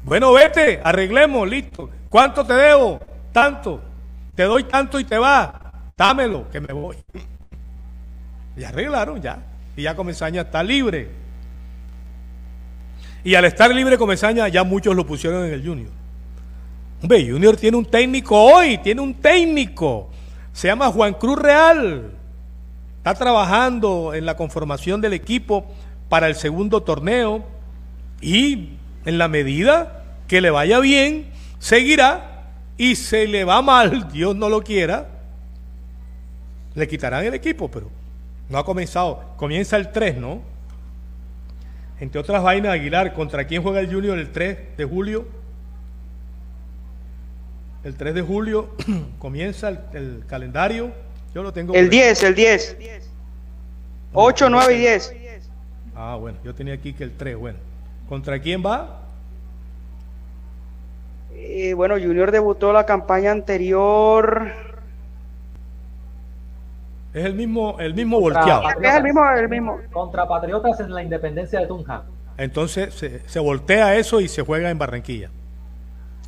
[0.04, 1.88] Bueno, vete, arreglemos, listo.
[2.11, 3.00] ¿Cuánto te debo?
[3.33, 3.80] Tanto.
[4.35, 5.72] Te doy tanto y te va.
[5.96, 6.96] Dámelo, que me voy.
[8.59, 9.38] Y arreglaron ya.
[9.74, 11.09] Y ya Comesaña está libre.
[13.24, 15.90] Y al estar libre Comesaña, ya muchos lo pusieron en el Junior.
[17.00, 20.11] Hombre, Junior tiene un técnico hoy, tiene un técnico.
[20.52, 22.18] Se llama Juan Cruz Real.
[23.05, 25.71] Está trabajando en la conformación del equipo
[26.09, 27.45] para el segundo torneo.
[28.23, 31.27] Y en la medida que le vaya bien,
[31.59, 32.55] seguirá.
[32.79, 35.11] Y se le va mal, Dios no lo quiera,
[36.75, 37.90] le quitarán el equipo, pero
[38.49, 39.35] no ha comenzado.
[39.37, 40.40] Comienza el 3, ¿no?
[42.01, 45.29] Entre otras vainas, Aguilar, ¿contra quién juega el Junior el 3 de julio?
[47.85, 48.75] El 3 de julio
[49.19, 50.90] comienza el, calendario.
[51.35, 51.75] Yo lo tengo.
[51.75, 52.77] El 10, el 10.
[54.12, 55.16] 8, 9 y 10.
[55.97, 57.59] Ah, bueno, yo tenía aquí que el 3, bueno.
[58.09, 59.01] ¿Contra quién va?
[61.35, 64.53] Eh, bueno, Junior debutó la campaña anterior.
[67.12, 68.68] Es el mismo, el mismo volteado.
[68.81, 69.81] Es el mismo, el mismo.
[69.92, 72.03] Contra Patriotas en la Independencia de Tunja.
[72.37, 75.31] Entonces se, se, voltea eso y se juega en Barranquilla.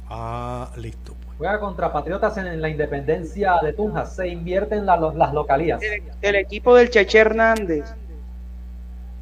[0.08, 1.15] Ah, listo.
[1.38, 4.06] Juega contra Patriotas en, la Independencia de Tunja.
[4.06, 5.80] Se invierten la, las localías.
[6.22, 7.84] El, equipo del Cheche Hernández.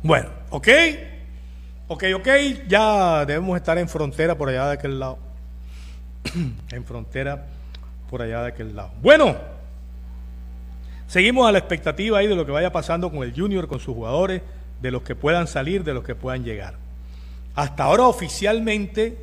[0.02, 0.68] Bueno, ok.
[1.88, 2.28] Ok, ok.
[2.68, 5.18] Ya debemos estar en frontera por allá de aquel lado.
[6.70, 7.46] en frontera
[8.08, 8.90] por allá de aquel lado.
[9.02, 9.36] Bueno.
[11.06, 13.94] Seguimos a la expectativa ahí de lo que vaya pasando con el Junior, con sus
[13.94, 14.42] jugadores,
[14.80, 16.74] de los que puedan salir, de los que puedan llegar.
[17.54, 19.16] Hasta ahora oficialmente,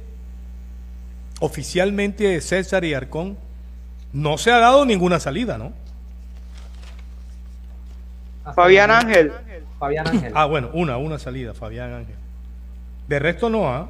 [1.42, 3.38] oficialmente César y Arcón
[4.14, 5.74] no se ha dado ninguna salida, ¿no?
[8.56, 9.34] Fabián Ángel.
[9.78, 10.32] Fabián Ángel.
[10.36, 12.16] Ah, bueno, una, una salida, Fabián Ángel.
[13.08, 13.90] De resto no, ¿ah?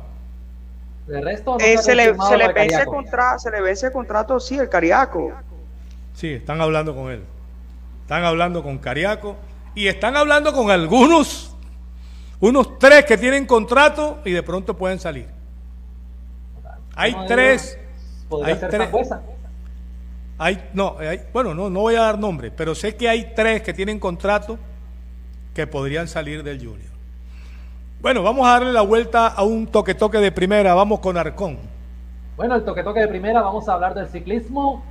[1.08, 1.64] De resto no.
[1.64, 5.32] Eh, se, le, se, le vence contra, se le vence el contrato, sí, el Cariaco.
[6.16, 7.24] Sí, están hablando con él.
[8.04, 9.36] Están hablando con Cariaco
[9.76, 11.56] y están hablando con algunos,
[12.40, 15.41] unos tres que tienen contrato y de pronto pueden salir.
[16.96, 17.78] Hay tres.
[18.44, 18.90] Hay tres.
[20.38, 23.62] Hay, no, hay, bueno, no, no voy a dar nombre, pero sé que hay tres
[23.62, 24.58] que tienen contrato
[25.54, 26.90] que podrían salir del Junior.
[28.02, 30.74] Bueno, vamos a darle la vuelta a un toque-toque de primera.
[30.74, 31.60] Vamos con Arcón.
[32.36, 34.84] Bueno, el toque-toque de primera, vamos a hablar del ciclismo.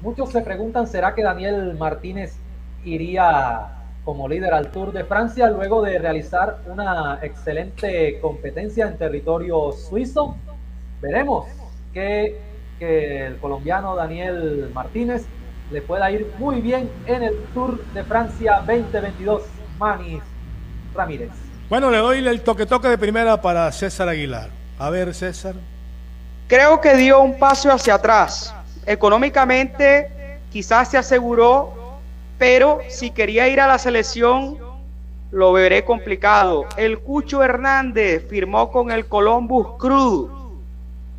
[0.00, 2.38] Muchos se preguntan, ¿será que Daniel Martínez
[2.84, 3.68] iría
[4.04, 10.36] como líder al Tour de Francia luego de realizar una excelente competencia en territorio suizo.
[11.04, 11.46] Veremos
[11.92, 12.40] que,
[12.78, 15.26] que el colombiano Daniel Martínez
[15.70, 19.42] le pueda ir muy bien en el Tour de Francia 2022.
[19.78, 20.22] Manis
[20.94, 21.30] Ramírez.
[21.68, 24.48] Bueno, le doy el toque toque de primera para César Aguilar.
[24.78, 25.54] A ver, César.
[26.48, 28.54] Creo que dio un paso hacia atrás.
[28.86, 31.84] Económicamente, quizás se aseguró
[32.38, 34.58] pero si quería ir a la selección,
[35.30, 36.64] lo veré complicado.
[36.76, 40.43] El Cucho Hernández firmó con el Columbus Crew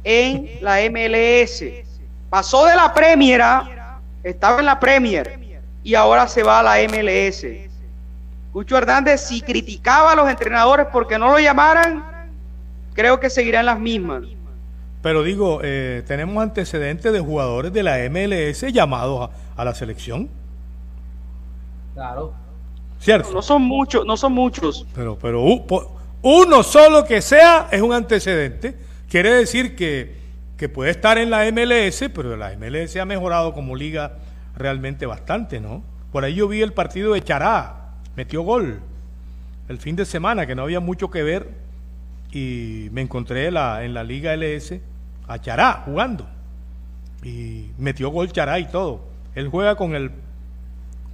[0.05, 1.63] en la MLS.
[2.29, 3.51] Pasó de la Premier,
[4.23, 7.45] estaba en la Premier y ahora se va a la MLS.
[8.53, 12.05] Cucho Hernández, si criticaba a los entrenadores porque no lo llamaran,
[12.93, 14.23] creo que seguirán las mismas.
[15.01, 20.29] Pero digo, eh, tenemos antecedentes de jugadores de la MLS llamados a la selección.
[21.93, 22.33] Claro.
[22.99, 23.31] ¿Cierto?
[23.31, 24.85] No son muchos, no son muchos.
[24.95, 25.43] Pero, pero
[26.21, 28.75] uno solo que sea es un antecedente.
[29.09, 30.15] Quiere decir que,
[30.57, 34.13] que puede estar en la MLS, pero la MLS ha mejorado como liga
[34.55, 35.83] realmente bastante, ¿no?
[36.11, 38.79] Por ahí yo vi el partido de Chará, metió gol
[39.67, 41.49] el fin de semana, que no había mucho que ver,
[42.31, 44.79] y me encontré la, en la Liga LS
[45.27, 46.27] a Chará jugando,
[47.23, 49.01] y metió gol Chará y todo.
[49.33, 50.11] Él juega con el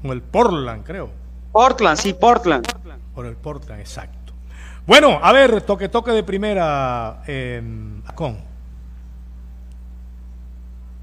[0.01, 1.10] con el Portland, creo.
[1.51, 2.65] Portland, sí, Portland.
[3.13, 4.17] Por el Portland, exacto.
[4.88, 7.62] Bueno, a ver, toque, toque de primera, eh,
[8.08, 8.38] Arcón.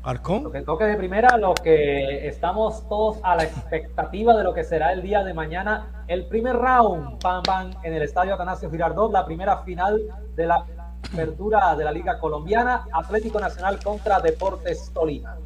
[0.02, 0.42] Arcón.
[0.42, 4.92] Toque, toque de primera, lo que estamos todos a la expectativa de lo que será
[4.92, 9.24] el día de mañana, el primer round, pam, pam, en el estadio Atanasio Girardot, la
[9.24, 10.00] primera final
[10.34, 10.64] de la
[11.12, 15.36] apertura de la Liga Colombiana, Atlético Nacional contra Deportes Tolima.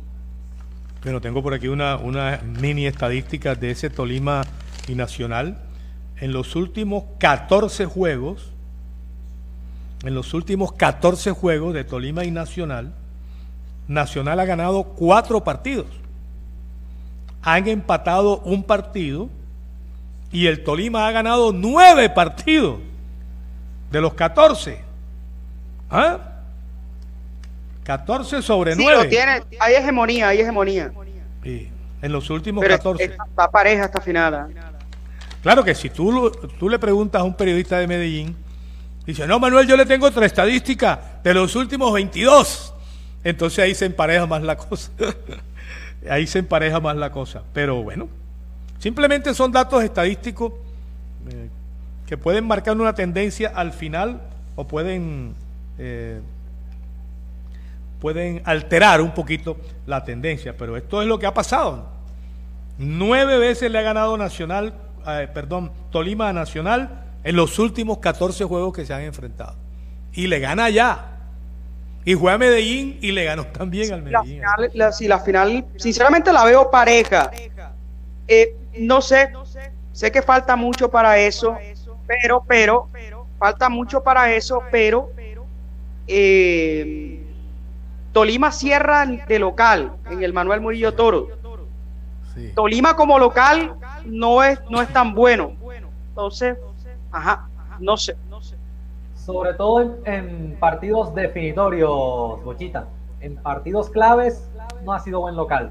[1.03, 4.43] Bueno, tengo por aquí una, una mini estadística de ese Tolima
[4.89, 5.59] y Nacional.
[6.23, 8.53] En los últimos 14 juegos,
[10.05, 12.95] en los últimos 14 juegos de Tolima y Nacional,
[13.89, 15.89] Nacional ha ganado cuatro partidos.
[17.43, 19.31] Han empatado un partido
[20.31, 22.79] y el Tolima ha ganado nueve partidos
[23.91, 24.81] de los 14.
[25.91, 26.21] ¿Ah?
[27.83, 29.09] 14 sobre 9.
[29.09, 30.93] tiene, hay hegemonía, hay hegemonía.
[31.43, 31.69] Sí,
[32.01, 33.03] en los últimos 14.
[33.03, 34.55] Está pareja esta final.
[35.43, 38.37] Claro que si tú, tú le preguntas a un periodista de Medellín,
[39.05, 42.73] dice, no, Manuel, yo le tengo otra estadística de los últimos 22.
[43.25, 44.91] Entonces ahí se empareja más la cosa.
[46.09, 47.43] ahí se empareja más la cosa.
[47.53, 48.09] Pero bueno,
[48.79, 50.53] simplemente son datos estadísticos
[51.29, 51.49] eh,
[52.07, 54.21] que pueden marcar una tendencia al final
[54.55, 55.35] o pueden,
[55.79, 56.21] eh,
[58.01, 61.89] pueden alterar un poquito la tendencia, pero esto es lo que ha pasado.
[62.79, 64.75] Nueve veces le ha ganado Nacional,
[65.07, 69.57] eh, perdón, Tolima a Nacional en los últimos 14 juegos que se han enfrentado.
[70.13, 71.09] Y le gana ya.
[72.05, 74.41] Y juega a Medellín y le ganó también al Medellín.
[74.43, 77.31] La final, la, la final, sinceramente la veo pareja.
[78.27, 79.33] Eh, no sé,
[79.93, 81.57] sé que falta mucho para eso,
[82.07, 82.89] pero, pero,
[83.39, 85.11] falta mucho para eso, pero
[86.07, 87.21] eh,
[88.13, 91.29] Tolima cierra de local en el Manuel Murillo Toro.
[92.55, 95.53] Tolima como local no es, no es tan bueno.
[96.09, 96.57] Entonces,
[97.11, 97.49] ajá,
[97.81, 98.17] no sé.
[99.15, 102.89] Sobre todo en, partidos definitorios, Bochita.
[103.21, 104.49] En partidos claves
[104.85, 105.71] no ha sido buen local.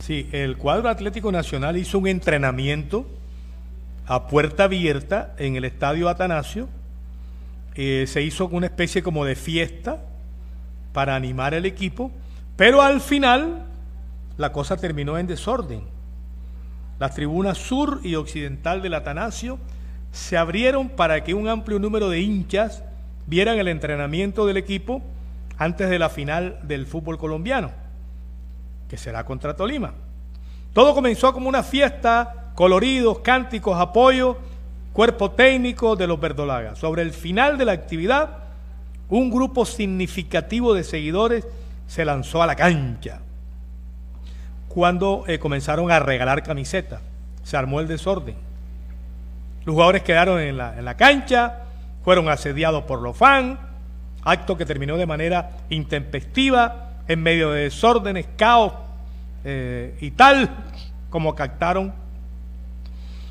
[0.00, 3.06] Sí, el cuadro Atlético Nacional hizo un entrenamiento
[4.06, 6.68] a puerta abierta en el estadio Atanasio.
[7.76, 10.02] Eh, se hizo una especie como de fiesta
[10.92, 12.10] para animar al equipo,
[12.56, 13.62] pero al final
[14.36, 15.91] la cosa terminó en desorden.
[17.02, 19.58] Las tribunas sur y occidental del Atanasio
[20.12, 22.84] se abrieron para que un amplio número de hinchas
[23.26, 25.02] vieran el entrenamiento del equipo
[25.58, 27.72] antes de la final del fútbol colombiano,
[28.88, 29.94] que será contra Tolima.
[30.72, 34.38] Todo comenzó como una fiesta, coloridos, cánticos, apoyo,
[34.92, 36.78] cuerpo técnico de los verdolagas.
[36.78, 38.44] Sobre el final de la actividad,
[39.08, 41.48] un grupo significativo de seguidores
[41.88, 43.22] se lanzó a la cancha.
[44.74, 47.00] Cuando eh, comenzaron a regalar camisetas,
[47.42, 48.36] se armó el desorden
[49.64, 51.60] los jugadores quedaron en la, en la cancha,
[52.04, 53.58] fueron asediados por los fans,
[54.24, 58.72] acto que terminó de manera intempestiva, en medio de desórdenes, caos
[59.44, 60.50] eh, y tal,
[61.10, 61.92] como captaron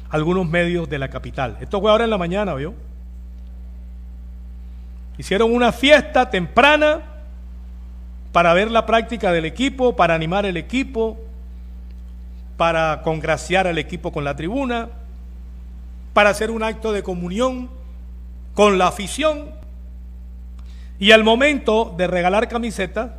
[0.09, 1.57] algunos medios de la capital.
[1.61, 2.73] Esto fue ahora en la mañana, ¿vio?
[5.17, 7.01] Hicieron una fiesta temprana
[8.31, 11.17] para ver la práctica del equipo, para animar el equipo,
[12.61, 14.89] para congraciar al equipo con la tribuna
[16.13, 17.71] para hacer un acto de comunión
[18.53, 19.49] con la afición.
[20.99, 23.13] Y al momento de regalar camisetas,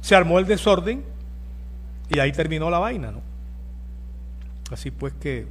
[0.00, 1.04] se armó el desorden
[2.08, 3.20] y ahí terminó la vaina, ¿no?
[4.70, 5.46] Así pues que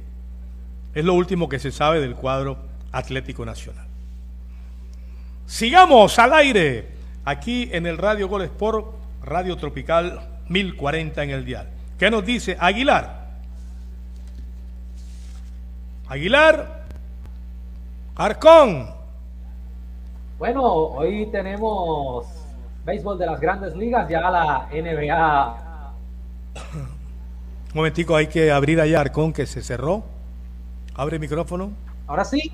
[0.92, 2.58] es lo último que se sabe del cuadro
[2.90, 3.86] Atlético Nacional.
[5.46, 6.88] Sigamos al aire
[7.24, 8.88] aquí en el Radio Gol Sport,
[9.22, 11.73] Radio Tropical 1040 en el dial.
[11.98, 13.24] ¿Qué nos dice Aguilar?
[16.08, 16.84] Aguilar,
[18.16, 18.90] Arcón.
[20.38, 22.26] Bueno, hoy tenemos
[22.84, 25.92] béisbol de las grandes ligas, ya la NBA.
[26.74, 30.04] Un momentico, hay que abrir allá Arcón que se cerró.
[30.94, 31.72] Abre el micrófono.
[32.06, 32.52] ¿Ahora sí?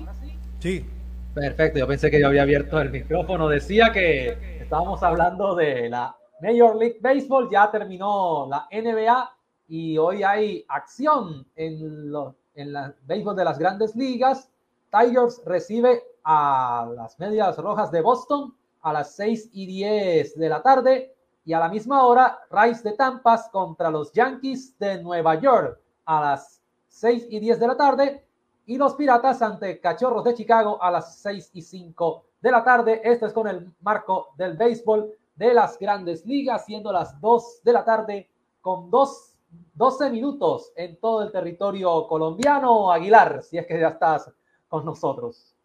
[0.59, 0.85] Sí.
[1.33, 3.47] Perfecto, yo pensé que yo había abierto el micrófono.
[3.47, 10.23] Decía que estábamos hablando de la Major League Baseball, ya terminó la NBA y hoy
[10.23, 14.49] hay acción en los en la béisbol de las grandes ligas.
[14.91, 20.61] Tigers recibe a las Medias Rojas de Boston a las 6 y 10 de la
[20.61, 25.79] tarde y a la misma hora Rice de Tampas contra los Yankees de Nueva York
[26.05, 28.25] a las 6 y 10 de la tarde
[28.65, 33.01] y los Piratas ante Cachorros de Chicago a las 6 y 5 de la tarde.
[33.03, 37.73] Esto es con el marco del béisbol de las grandes ligas, siendo las 2 de
[37.73, 38.29] la tarde
[38.61, 39.31] con dos
[39.73, 44.31] 12 minutos en todo el territorio colombiano, Aguilar, si es que ya estás
[44.67, 45.55] con nosotros.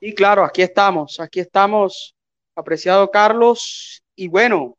[0.00, 2.14] Y claro, aquí estamos, aquí estamos,
[2.54, 4.02] apreciado Carlos.
[4.14, 4.76] Y bueno,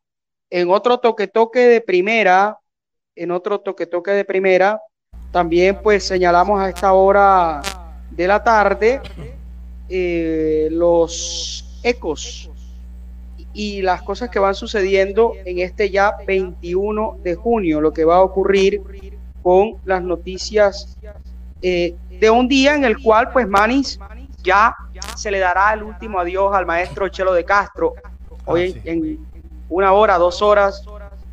[0.50, 2.58] en otro toque toque de primera,
[3.14, 4.80] en otro toque toque de primera,
[5.32, 7.60] también pues señalamos a esta hora
[8.10, 9.00] de la tarde
[9.88, 12.50] eh, los ecos
[13.54, 18.16] y las cosas que van sucediendo en este ya 21 de junio, lo que va
[18.16, 18.82] a ocurrir
[19.42, 20.98] con las noticias
[21.62, 23.98] eh, de un día en el cual pues Manis
[24.42, 24.74] ya
[25.16, 27.94] se le dará el último adiós al maestro Chelo de Castro.
[28.44, 29.18] Hoy ah, en
[29.68, 30.84] una hora, dos horas,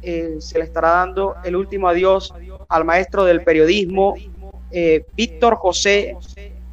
[0.03, 2.33] eh, se le estará dando el último adiós
[2.69, 4.13] al maestro del periodismo,
[4.69, 6.15] eh, Víctor José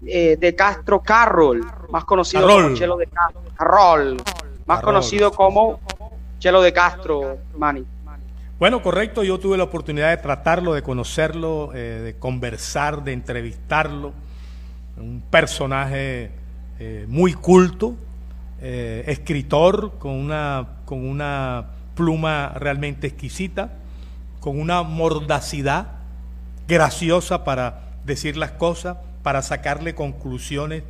[0.01, 3.43] de Castro Carroll, más conocido como Chelo de Castro.
[3.57, 4.17] Carroll
[4.69, 5.81] más conocido como
[6.39, 7.87] Chelo de Castro, Mani.
[8.59, 14.13] Bueno, correcto, yo tuve la oportunidad de tratarlo, de conocerlo, eh, de conversar, de entrevistarlo.
[14.99, 16.33] Un personaje
[16.79, 17.95] eh, muy culto,
[18.61, 23.71] eh, escritor con una, con una pluma realmente exquisita,
[24.41, 25.93] con una mordacidad
[26.67, 30.83] graciosa para decir las cosas, para sacarle conclusiones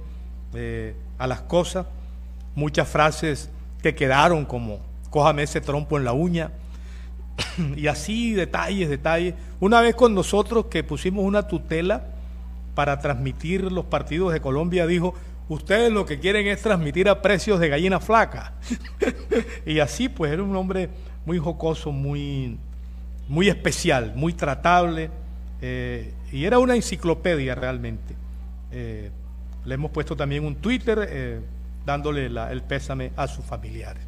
[1.18, 1.86] a las cosas,
[2.54, 3.50] muchas frases
[3.82, 6.50] que quedaron como cójame ese trompo en la uña,
[7.76, 9.34] y así detalles, detalles.
[9.60, 12.06] Una vez con nosotros que pusimos una tutela
[12.74, 15.14] para transmitir los partidos de Colombia, dijo,
[15.48, 18.54] ustedes lo que quieren es transmitir a precios de gallina flaca.
[19.66, 20.88] y así pues era un hombre
[21.24, 22.58] muy jocoso, muy,
[23.28, 25.10] muy especial, muy tratable,
[25.60, 28.14] eh, y era una enciclopedia realmente.
[28.70, 29.10] Eh,
[29.64, 31.40] le hemos puesto también un Twitter eh,
[31.88, 34.02] dándole el pésame a sus familiares.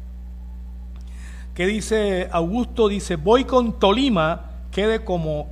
[1.55, 2.87] ¿Qué dice Augusto?
[2.87, 5.49] Dice, voy con Tolima, quede como,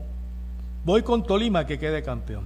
[0.86, 2.46] voy con Tolima que quede campeón.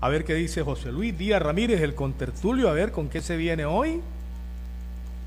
[0.00, 3.36] A ver qué dice José Luis Díaz Ramírez, el contertulio, a ver con qué se
[3.36, 4.00] viene hoy.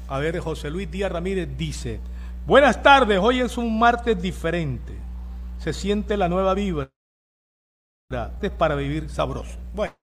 [0.07, 1.99] A ver, José Luis Díaz Ramírez dice,
[2.45, 4.93] buenas tardes, hoy es un martes diferente,
[5.59, 6.89] se siente la nueva vibra,
[8.41, 9.57] es para vivir sabroso.
[9.75, 9.93] Bueno,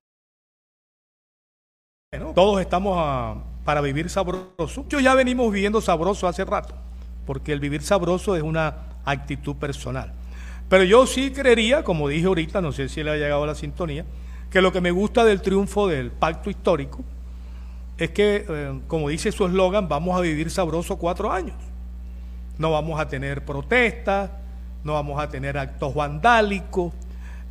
[2.35, 4.85] todos estamos ah, para vivir sabroso.
[4.89, 6.75] Yo ya venimos viviendo sabroso hace rato
[7.27, 10.13] porque el vivir sabroso es una actitud personal.
[10.69, 14.05] Pero yo sí creería, como dije ahorita, no sé si le ha llegado la sintonía,
[14.51, 17.05] que lo que me gusta del triunfo del pacto histórico
[17.99, 21.57] es que, eh, como dice su eslogan, vamos a vivir sabroso cuatro años.
[22.59, 24.31] No vamos a tener protestas,
[24.85, 26.93] no vamos a tener actos vandálicos,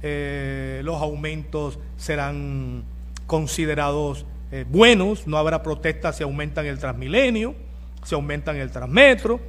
[0.01, 2.84] eh, los aumentos serán
[3.26, 4.26] considerados
[4.56, 7.56] eh, buenos, no habrá protestas si aumentan el transmilenio,
[8.04, 9.39] si aumentan el transmetro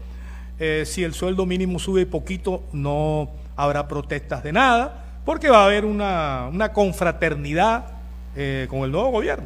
[0.58, 5.66] eh, si el sueldo mínimo sube poquito, no habrá protestas de nada, porque va a
[5.66, 7.84] haber una, confraternidad
[8.34, 9.44] eh, con el nuevo gobierno.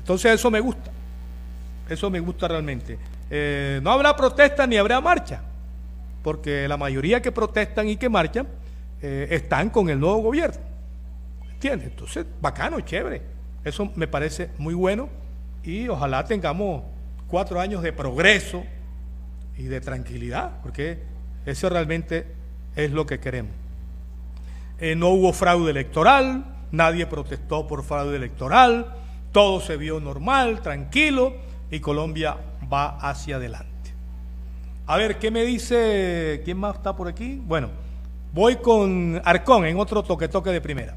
[0.00, 0.90] Entonces eso me gusta,
[1.88, 2.98] eso me gusta realmente.
[3.80, 5.40] No habrá protestas ni habrá marcha,
[6.22, 8.46] porque la mayoría que protestan y que marchan
[9.00, 10.60] están con el nuevo gobierno.
[11.52, 11.88] ¿Entiendes?
[11.88, 13.39] Entonces, bacano, chévere.
[13.64, 15.08] Eso me parece muy bueno
[15.62, 16.82] y ojalá tengamos
[17.28, 18.64] cuatro años de progreso
[19.56, 20.98] y de tranquilidad, porque
[21.44, 22.26] eso realmente
[22.76, 23.52] es lo que queremos.
[24.78, 28.94] Eh, no hubo fraude electoral, nadie protestó por fraude electoral,
[29.32, 31.34] todo se vio normal, tranquilo,
[31.70, 32.36] y Colombia
[32.72, 33.70] va hacia adelante.
[34.86, 36.40] A ver, ¿qué me dice?
[36.44, 37.40] ¿Quién más está por aquí?
[37.44, 37.68] Bueno,
[38.32, 40.96] voy con Arcón en otro toque-toque de primera.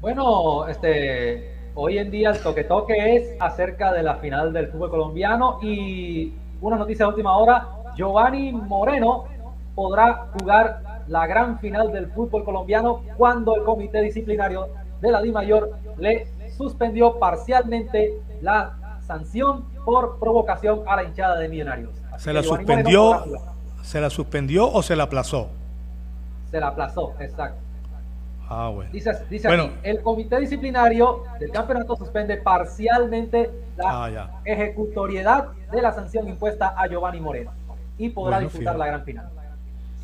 [0.00, 5.58] Bueno, este, hoy en día el toque-toque es acerca de la final del fútbol colombiano
[5.62, 9.24] y una noticia de última hora, Giovanni Moreno
[9.74, 14.68] podrá jugar la gran final del fútbol colombiano cuando el comité disciplinario
[15.00, 21.90] de la DIMAYOR le suspendió parcialmente la sanción por provocación a la hinchada de Millonarios.
[22.16, 23.24] ¿Se la suspendió?
[23.82, 25.50] ¿Se la suspendió o se la aplazó?
[26.50, 27.63] Se la aplazó, exacto.
[28.48, 28.90] Ah, bueno.
[28.92, 35.92] Dice, dice aquí, el comité disciplinario del campeonato suspende parcialmente la ah, ejecutoriedad de la
[35.92, 37.52] sanción impuesta a Giovanni Moreno
[37.98, 39.28] y podrá disfrutar la gran final.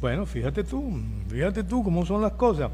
[0.00, 2.70] Bueno, fíjate tú, fíjate tú cómo son las cosas.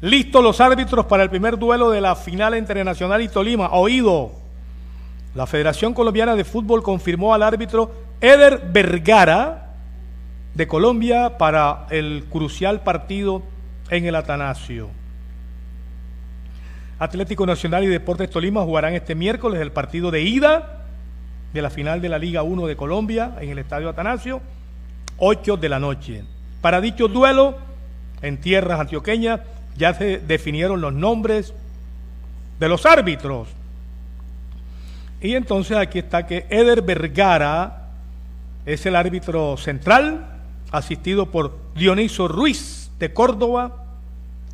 [0.00, 3.70] Listos los árbitros para el primer duelo de la final entre Nacional y Tolima.
[3.72, 4.32] Oído.
[5.34, 9.74] La Federación Colombiana de Fútbol confirmó al árbitro Eder Vergara
[10.54, 13.42] de Colombia para el crucial partido
[13.90, 14.88] en el Atanasio.
[17.00, 20.84] Atlético Nacional y Deportes Tolima jugarán este miércoles el partido de ida
[21.54, 24.42] de la final de la Liga 1 de Colombia en el Estadio Atanasio
[25.16, 26.24] 8 de la noche.
[26.60, 27.56] Para dicho duelo,
[28.20, 29.40] en tierras antioqueñas,
[29.78, 31.54] ya se definieron los nombres
[32.58, 33.48] de los árbitros.
[35.22, 37.88] Y entonces aquí está que Eder Vergara
[38.66, 40.26] es el árbitro central,
[40.70, 43.89] asistido por Dioniso Ruiz de Córdoba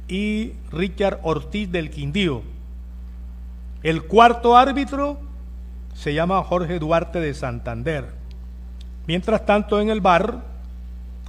[0.08, 2.42] y Richard Ortiz del Quindío.
[3.82, 5.18] El cuarto árbitro
[5.94, 8.06] se llama Jorge Duarte de Santander.
[9.06, 10.42] Mientras tanto, en el bar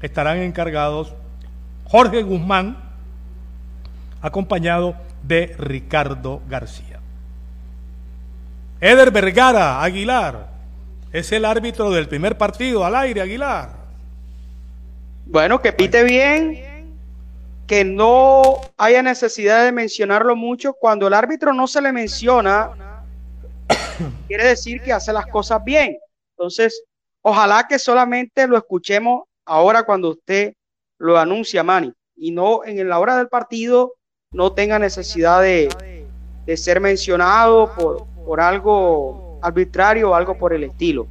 [0.02, 1.14] estarán encargados
[1.86, 2.78] Jorge Guzmán,
[4.22, 7.00] acompañado de Ricardo García.
[8.82, 10.50] Eder Vergara Aguilar
[11.12, 13.70] es el árbitro del primer partido al aire, Aguilar.
[15.26, 16.77] Bueno, que pite bien,
[17.68, 20.74] que no haya necesidad de mencionarlo mucho.
[20.74, 23.04] Cuando el árbitro no se le menciona,
[24.28, 25.98] quiere decir que hace las cosas bien.
[26.38, 26.82] Entonces,
[27.22, 30.54] ojalá que solamente lo escuchemos ahora cuando usted
[30.98, 33.94] lo anuncia, Manny, y no en la hora del partido
[34.32, 35.70] no tenga necesidad de,
[36.56, 41.08] ser mencionado por, algo arbitrario o algo por el estilo.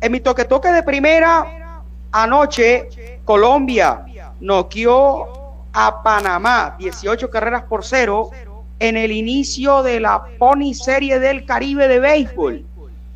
[0.00, 4.04] En mi toque toque de primera, anoche Colombia
[4.40, 5.37] noqueó
[5.72, 8.30] a Panamá 18 carreras por cero
[8.78, 12.64] en el inicio de la Pony Serie del Caribe de béisbol.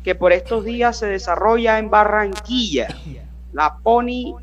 [0.03, 2.89] que por estos días se desarrolla en Barranquilla,
[3.53, 4.35] la Pony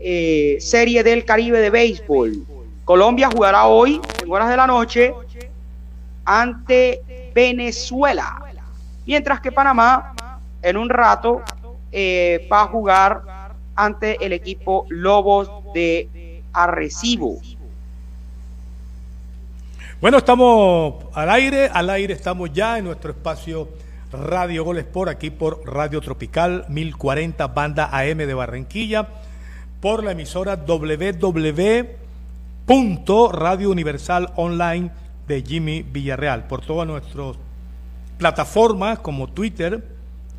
[0.00, 2.44] eh, Serie del Caribe de Béisbol.
[2.84, 5.14] Colombia jugará hoy, en horas de la noche,
[6.24, 8.42] ante Venezuela,
[9.06, 11.42] mientras que Panamá en un rato
[11.92, 13.22] eh, va a jugar
[13.74, 16.08] ante el equipo Lobos de
[16.58, 17.40] Arrecibo.
[20.00, 23.68] Bueno, estamos al aire, al aire estamos ya en nuestro espacio
[24.12, 29.06] Radio Gol Sport, aquí por Radio Tropical 1040 Banda AM de Barranquilla,
[29.80, 32.00] por la emisora www.radio
[33.70, 34.90] universal online
[35.28, 37.36] de Jimmy Villarreal, por todas nuestras
[38.18, 39.84] plataformas como Twitter,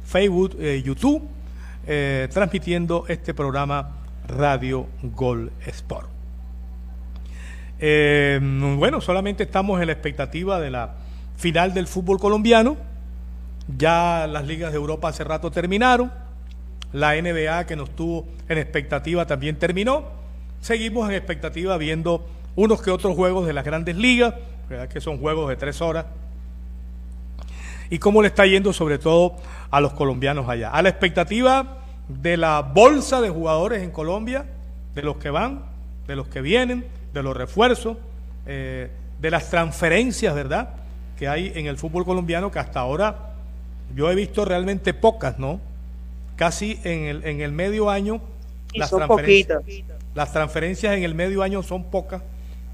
[0.03, 1.21] Facebook, eh, YouTube,
[1.87, 3.98] eh, transmitiendo este programa
[4.29, 6.09] Radio Gol Sport.
[7.79, 8.39] Eh,
[8.77, 10.95] bueno, solamente estamos en la expectativa de la
[11.37, 12.77] final del fútbol colombiano.
[13.77, 16.11] Ya las ligas de Europa hace rato terminaron.
[16.91, 20.05] La NBA que nos tuvo en expectativa también terminó.
[20.59, 24.33] Seguimos en expectativa viendo unos que otros juegos de las grandes ligas,
[24.91, 26.05] que son juegos de tres horas.
[27.89, 29.35] Y cómo le está yendo sobre todo
[29.71, 30.71] a los colombianos allá.
[30.71, 31.78] A la expectativa
[32.09, 34.45] de la bolsa de jugadores en Colombia,
[34.93, 35.63] de los que van,
[36.07, 37.97] de los que vienen de los refuerzos,
[38.45, 38.89] eh,
[39.19, 40.69] de las transferencias, ¿verdad?
[41.17, 43.33] Que hay en el fútbol colombiano, que hasta ahora
[43.95, 45.59] yo he visto realmente pocas, ¿no?
[46.35, 48.21] Casi en el, en el medio año,
[48.73, 49.63] las, transferencias,
[50.15, 52.21] las transferencias en el medio año son pocas,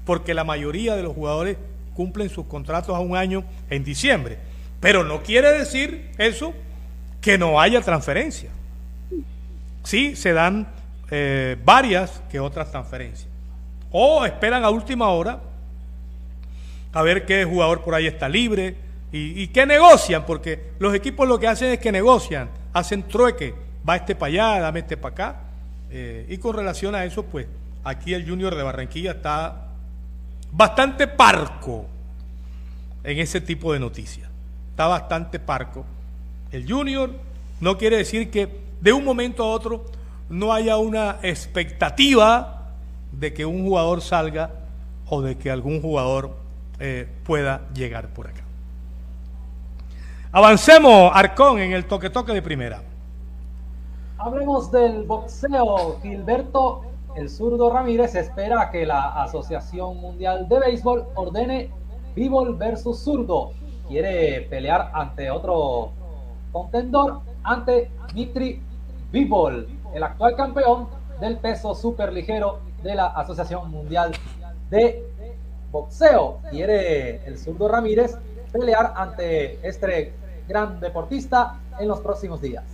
[0.04, 1.56] porque la mayoría de los jugadores
[1.94, 4.38] cumplen sus contratos a un año en diciembre.
[4.80, 6.52] Pero no quiere decir eso
[7.20, 8.50] que no haya transferencia.
[9.86, 10.66] Sí, se dan
[11.12, 13.28] eh, varias que otras transferencias.
[13.92, 15.38] O esperan a última hora
[16.92, 18.74] a ver qué jugador por ahí está libre
[19.12, 23.54] y, qué negocian, porque los equipos lo que hacen es que negocian, hacen trueque,
[23.88, 25.36] va este para allá, dame este para acá.
[25.92, 27.46] Eh, y con relación a eso, pues
[27.84, 29.68] aquí el Junior de Barranquilla está
[30.50, 31.86] bastante parco
[33.04, 34.28] en ese tipo de noticias.
[34.70, 35.86] Está bastante parco.
[36.50, 37.12] El Junior
[37.60, 39.84] no quiere decir que de un momento a otro
[40.28, 42.68] no haya una expectativa
[43.10, 44.50] de que un jugador salga
[45.08, 46.36] o de que algún jugador
[46.78, 48.44] eh, pueda llegar por acá.
[50.30, 52.80] Avancemos, Arcón, en el toque-toque de primera.
[54.18, 55.98] Hablemos del boxeo.
[56.00, 56.82] Gilberto,
[57.16, 61.70] el zurdo Ramírez, espera que la Asociación Mundial de Béisbol ordene
[62.14, 63.50] Bivol versus zurdo.
[63.88, 65.90] Quiere pelear ante otro
[66.52, 68.62] contendor, ante Dmitry
[69.16, 70.88] Bivol, el actual campeón
[71.22, 74.12] del peso superligero de la Asociación Mundial
[74.68, 75.04] de
[75.72, 76.40] Boxeo.
[76.50, 78.14] Quiere el zurdo Ramírez
[78.52, 80.12] pelear ante este
[80.46, 82.64] gran deportista en los próximos días.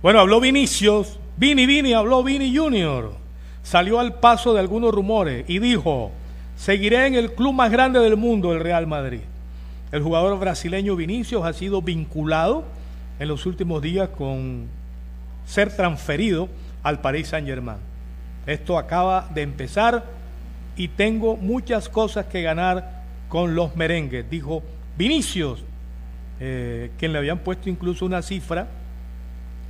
[0.00, 3.14] Bueno, habló Vinicius, Vini Vini, habló Vini Junior.
[3.64, 6.12] Salió al paso de algunos rumores y dijo,
[6.54, 9.22] seguiré en el club más grande del mundo, el Real Madrid.
[9.90, 12.62] El jugador brasileño Vinicius ha sido vinculado
[13.18, 14.77] en los últimos días con
[15.48, 16.48] ser transferido
[16.82, 17.78] al Paris Saint Germain.
[18.46, 20.04] Esto acaba de empezar
[20.76, 24.62] y tengo muchas cosas que ganar con los merengues, dijo
[24.96, 25.64] Vinicius,
[26.38, 28.68] eh, quien le habían puesto incluso una cifra,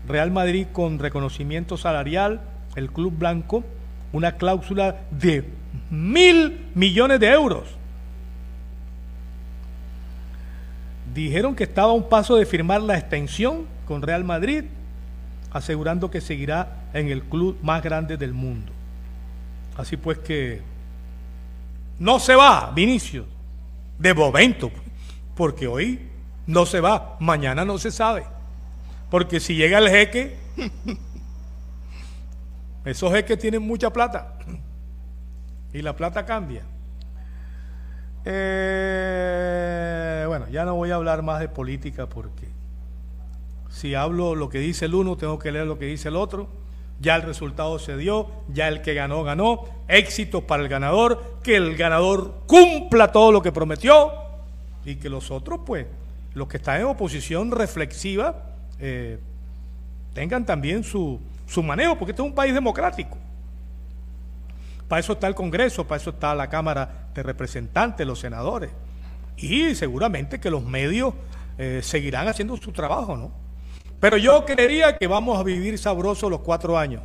[0.06, 2.40] Real Madrid con reconocimiento salarial,
[2.74, 3.64] el Club Blanco,
[4.12, 5.44] una cláusula de
[5.90, 7.64] mil millones de euros.
[11.14, 14.64] Dijeron que estaba a un paso de firmar la extensión con Real Madrid
[15.58, 18.72] asegurando que seguirá en el club más grande del mundo.
[19.76, 20.62] Así pues que
[21.98, 23.26] no se va Vinicio
[23.98, 24.70] de momento,
[25.34, 26.08] porque hoy
[26.46, 28.24] no se va, mañana no se sabe.
[29.10, 30.38] Porque si llega el jeque,
[32.84, 34.38] esos jeques tienen mucha plata
[35.72, 36.62] y la plata cambia.
[38.24, 42.48] Eh, bueno, ya no voy a hablar más de política porque
[43.70, 46.48] si hablo lo que dice el uno, tengo que leer lo que dice el otro.
[47.00, 49.64] Ya el resultado se dio, ya el que ganó, ganó.
[49.86, 54.12] Éxito para el ganador, que el ganador cumpla todo lo que prometió
[54.84, 55.86] y que los otros, pues,
[56.34, 58.42] los que están en oposición reflexiva,
[58.80, 59.18] eh,
[60.12, 63.16] tengan también su, su manejo, porque este es un país democrático.
[64.88, 68.70] Para eso está el Congreso, para eso está la Cámara de Representantes, los senadores.
[69.36, 71.14] Y seguramente que los medios
[71.58, 73.30] eh, seguirán haciendo su trabajo, ¿no?
[74.00, 77.02] Pero yo creería que vamos a vivir sabrosos los cuatro años.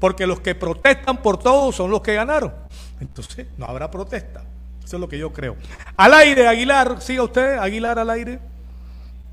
[0.00, 2.52] Porque los que protestan por todo son los que ganaron.
[3.00, 4.42] Entonces, no habrá protesta.
[4.84, 5.56] Eso es lo que yo creo.
[5.96, 8.38] Al aire, Aguilar, siga usted, Aguilar al aire.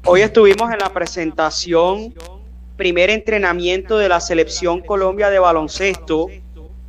[0.06, 2.14] Hoy estuvimos en la presentación,
[2.78, 6.28] primer entrenamiento de la selección Colombia de baloncesto,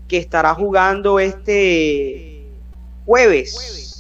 [0.07, 2.47] que estará jugando este
[3.05, 3.91] jueves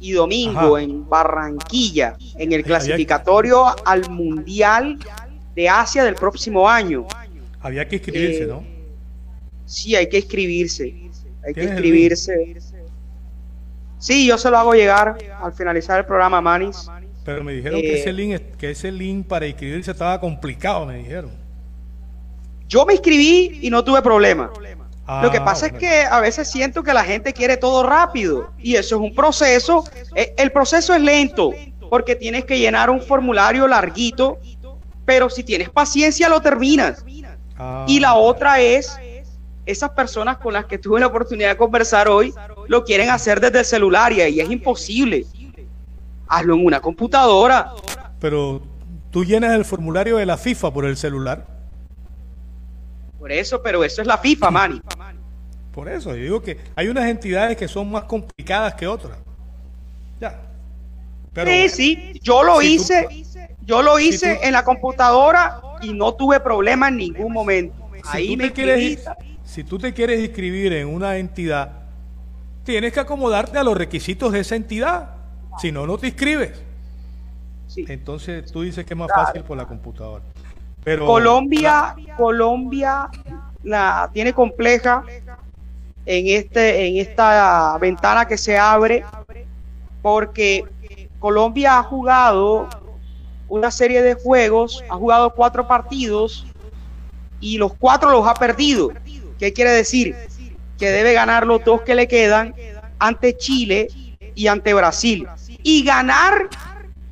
[0.00, 4.98] y domingo en Barranquilla, en el clasificatorio al Mundial
[5.54, 7.06] de Asia del próximo año.
[7.60, 8.58] Había que inscribirse, ¿no?
[8.58, 8.90] Eh,
[9.66, 10.94] sí, hay que inscribirse.
[11.44, 12.56] Hay que inscribirse.
[13.98, 16.88] Sí, yo se lo hago llegar al finalizar el programa, Manis.
[17.24, 20.98] Pero me dijeron que, ese eh, link, que ese link para inscribirse estaba complicado, me
[20.98, 21.30] dijeron.
[22.68, 24.50] Yo me inscribí y no tuve problema.
[25.22, 28.50] Lo que ah, pasa es que a veces siento que la gente quiere todo rápido
[28.58, 29.84] y eso es un proceso.
[30.14, 31.52] Eh, el proceso es lento
[31.88, 34.38] porque tienes que llenar un formulario larguito,
[35.06, 37.06] pero si tienes paciencia lo terminas.
[37.56, 37.86] Ah.
[37.88, 38.98] Y la otra es,
[39.64, 42.34] esas personas con las que tuve la oportunidad de conversar hoy
[42.66, 45.24] lo quieren hacer desde el celular y ahí es imposible.
[46.28, 47.72] Hazlo en una computadora.
[48.20, 48.60] Pero
[49.10, 51.57] tú llenas el formulario de la FIFA por el celular.
[53.18, 54.80] Por eso, pero eso es la FIFA, Manny.
[55.72, 59.18] Por eso, yo digo que hay unas entidades que son más complicadas que otras.
[60.20, 60.40] Ya.
[61.44, 63.06] sí, sí, yo lo hice,
[63.64, 67.88] yo lo hice en la computadora y no tuve problema en ningún momento.
[68.04, 69.04] Ahí me quieres,
[69.44, 71.72] si tú te quieres inscribir en una entidad,
[72.64, 75.10] tienes que acomodarte a los requisitos de esa entidad.
[75.60, 76.60] Si no, no te inscribes.
[77.76, 80.24] Entonces tú dices que es más fácil por la computadora.
[80.96, 83.08] Colombia, Colombia
[83.62, 85.04] la tiene compleja
[86.06, 89.04] en este, en esta ventana que se abre,
[90.00, 90.64] porque
[91.18, 92.68] Colombia ha jugado
[93.48, 96.46] una serie de juegos, ha jugado cuatro partidos
[97.40, 98.90] y los cuatro los ha perdido.
[99.38, 100.16] ¿Qué quiere decir?
[100.78, 102.54] Que debe ganar los dos que le quedan
[102.98, 103.88] ante Chile
[104.34, 105.26] y ante Brasil.
[105.62, 106.48] Y ganar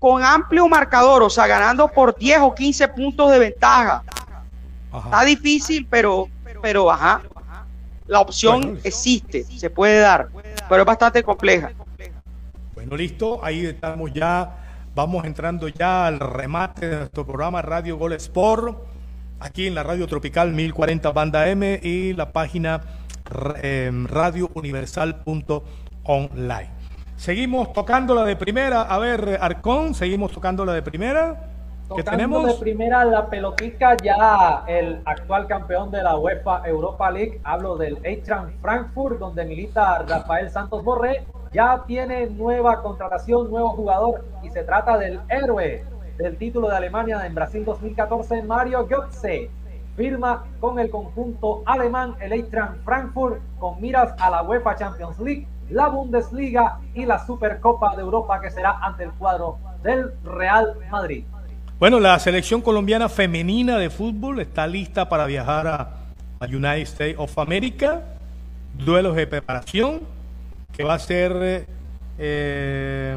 [0.06, 4.04] con amplio marcador, o sea, ganando por 10 o 15 puntos de ventaja.
[5.04, 6.28] Está difícil, pero,
[6.62, 7.22] pero, ajá,
[8.06, 10.28] la opción existe, se puede dar,
[10.68, 11.72] pero es bastante compleja.
[12.72, 14.58] Bueno, listo, ahí estamos ya,
[14.94, 18.78] vamos entrando ya al remate de nuestro programa Radio Gol Sport,
[19.40, 22.80] aquí en la Radio Tropical 1040 Banda M y la página
[23.60, 26.75] eh, radiouniversal.online.
[27.16, 28.82] Seguimos tocando la de primera.
[28.82, 31.50] A ver, Arcón, seguimos tocando la de primera.
[31.94, 32.46] ¿Qué tenemos?
[32.46, 37.40] de primera la pelotica ya el actual campeón de la UEFA Europa League.
[37.44, 41.24] Hablo del Eintracht Frankfurt, donde milita Rafael Santos Borré.
[41.52, 45.84] Ya tiene nueva contratación, nuevo jugador y se trata del héroe
[46.18, 49.48] del título de Alemania en Brasil 2014, Mario Götze.
[49.96, 55.48] Firma con el conjunto alemán el Eintracht Frankfurt con miras a la UEFA Champions League
[55.70, 61.24] la Bundesliga y la Supercopa de Europa que será ante el cuadro del Real Madrid.
[61.78, 65.90] Bueno, la selección colombiana femenina de fútbol está lista para viajar a,
[66.42, 68.02] United States of America,
[68.74, 70.00] duelos de preparación,
[70.72, 71.66] que va a ser
[72.18, 73.16] eh,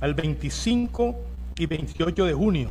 [0.00, 1.16] el 25
[1.58, 2.70] y 28 de junio.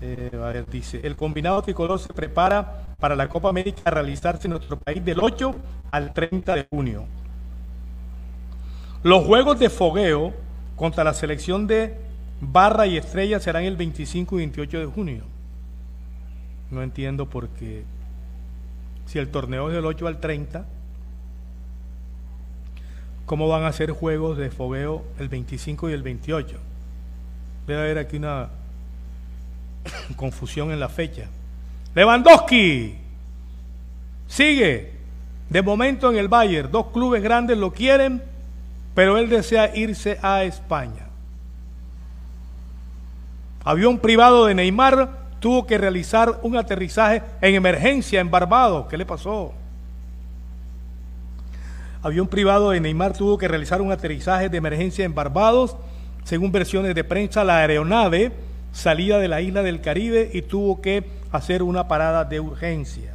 [0.00, 4.78] Eh, dice, el combinado tricolor se prepara para la Copa América a realizarse en nuestro
[4.78, 5.54] país del 8
[5.90, 7.04] al 30 de junio.
[9.02, 10.34] Los juegos de fogueo
[10.74, 11.96] contra la selección de
[12.40, 15.24] Barra y Estrella serán el 25 y 28 de junio.
[16.70, 17.84] No entiendo por qué.
[19.06, 20.66] Si el torneo es del 8 al 30,
[23.24, 26.58] ¿cómo van a ser juegos de fogueo el 25 y el 28?
[27.66, 28.48] Debe haber aquí una
[30.16, 31.26] confusión en la fecha.
[31.94, 32.94] Lewandowski
[34.26, 34.92] sigue
[35.48, 36.70] de momento en el Bayern.
[36.70, 38.22] Dos clubes grandes lo quieren,
[38.94, 41.06] pero él desea irse a España.
[43.64, 48.86] Avión privado de Neymar tuvo que realizar un aterrizaje en emergencia en Barbados.
[48.88, 49.52] ¿Qué le pasó?
[52.02, 55.76] Avión privado de Neymar tuvo que realizar un aterrizaje de emergencia en Barbados.
[56.22, 58.32] Según versiones de prensa, la aeronave
[58.76, 61.02] salía de la isla del Caribe y tuvo que
[61.32, 63.14] hacer una parada de urgencia.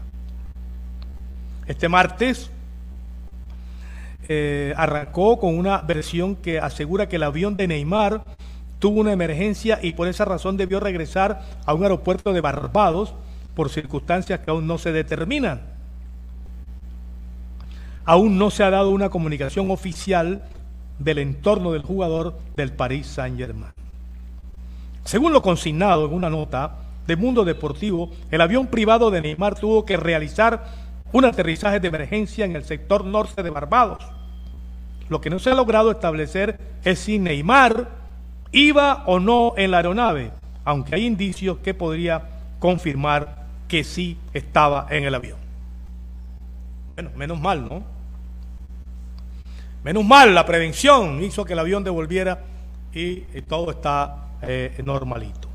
[1.68, 2.50] Este martes
[4.28, 8.24] eh, arrancó con una versión que asegura que el avión de Neymar
[8.80, 13.14] tuvo una emergencia y por esa razón debió regresar a un aeropuerto de Barbados
[13.56, 15.62] por circunstancias que aún no se determinan.
[18.04, 20.42] Aún no se ha dado una comunicación oficial
[20.98, 23.81] del entorno del jugador del Paris Saint-Germain.
[25.04, 26.76] Según lo consignado en una nota
[27.08, 30.64] de Mundo Deportivo, el avión privado de Neymar tuvo que realizar
[31.12, 34.04] un aterrizaje de emergencia en el sector norte de Barbados.
[35.10, 37.90] Lo que no se ha logrado establecer es si Neymar
[38.52, 40.32] iba o no en la aeronave,
[40.64, 42.30] aunque hay indicios que podría
[42.60, 45.40] confirmar que sí estaba en el avión.
[46.96, 47.84] Bueno, menos mal, ¿no?
[49.84, 52.44] Menos mal, la prevención hizo que el avión devolviera
[52.94, 55.48] y, todo está eh, normalito.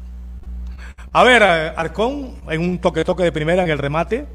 [1.13, 4.27] A ver, eh, Arcón, en un toque-toque de primera en el remate.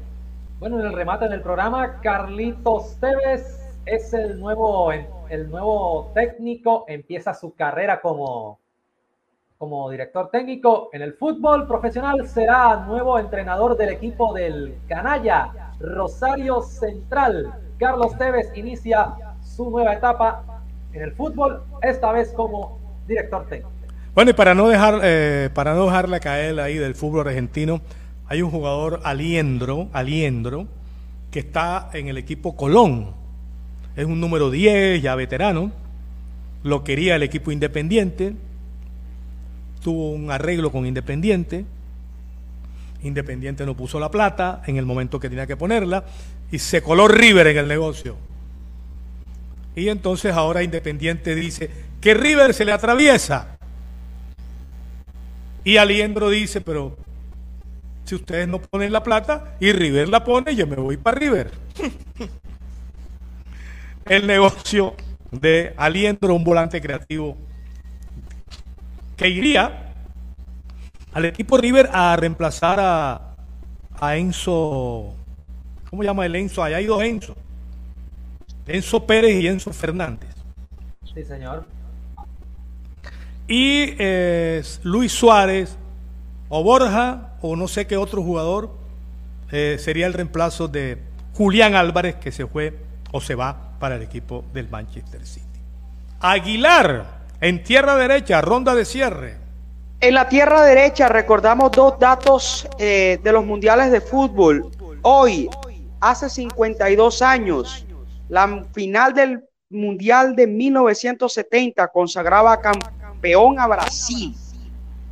[0.58, 6.84] Bueno, en el remate en el programa, Carlitos Tevez es el nuevo, el nuevo técnico,
[6.88, 8.58] empieza su carrera como,
[9.58, 16.62] como director técnico en el fútbol profesional, será nuevo entrenador del equipo del Canalla, Rosario
[16.62, 17.52] Central.
[17.78, 23.71] Carlos Tevez inicia su nueva etapa en el fútbol, esta vez como director técnico.
[24.14, 27.80] Bueno, y para no dejar, eh, para no dejarla caer ahí del fútbol argentino,
[28.28, 30.66] hay un jugador Aliendro, Aliendro,
[31.30, 33.14] que está en el equipo Colón.
[33.96, 35.72] Es un número 10, ya veterano.
[36.62, 38.34] Lo quería el equipo Independiente.
[39.82, 41.64] Tuvo un arreglo con Independiente.
[43.02, 46.04] Independiente no puso la plata en el momento que tenía que ponerla
[46.50, 48.16] y se coló River en el negocio.
[49.74, 53.51] Y entonces ahora Independiente dice que River se le atraviesa.
[55.64, 56.96] Y Aliendro dice, pero
[58.04, 61.50] si ustedes no ponen la plata y River la pone, yo me voy para River.
[64.04, 64.94] El negocio
[65.30, 67.36] de Aliendro, un volante creativo
[69.16, 69.94] que iría
[71.12, 73.28] al equipo River a reemplazar a,
[74.16, 75.14] Enzo,
[75.88, 76.64] ¿cómo llama el Enzo?
[76.64, 77.36] Allá hay dos Enzo.
[78.66, 80.30] Enzo Pérez y Enzo Fernández.
[81.14, 81.64] Sí, señor.
[83.48, 85.76] Y eh, Luis Suárez
[86.48, 88.70] o Borja o no sé qué otro jugador
[89.50, 90.98] eh, sería el reemplazo de
[91.34, 92.74] Julián Álvarez que se fue
[93.10, 95.46] o se va para el equipo del Manchester City.
[96.20, 99.36] Aguilar en tierra derecha, ronda de cierre.
[100.00, 104.70] En la tierra derecha recordamos dos datos eh, de los mundiales de fútbol.
[105.02, 105.48] Hoy,
[106.00, 107.86] hace 52 años,
[108.28, 113.01] la final del mundial de 1970 consagraba campeón
[113.58, 114.34] a Brasil.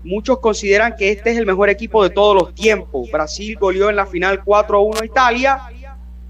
[0.03, 3.09] Muchos consideran que este es el mejor equipo de todos los tiempos.
[3.11, 5.61] Brasil goleó en la final 4-1 a Italia.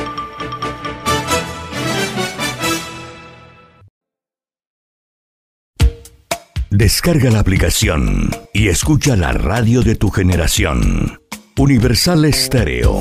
[6.71, 11.21] Descarga la aplicación y escucha la radio de tu generación.
[11.57, 13.01] Universal Estéreo.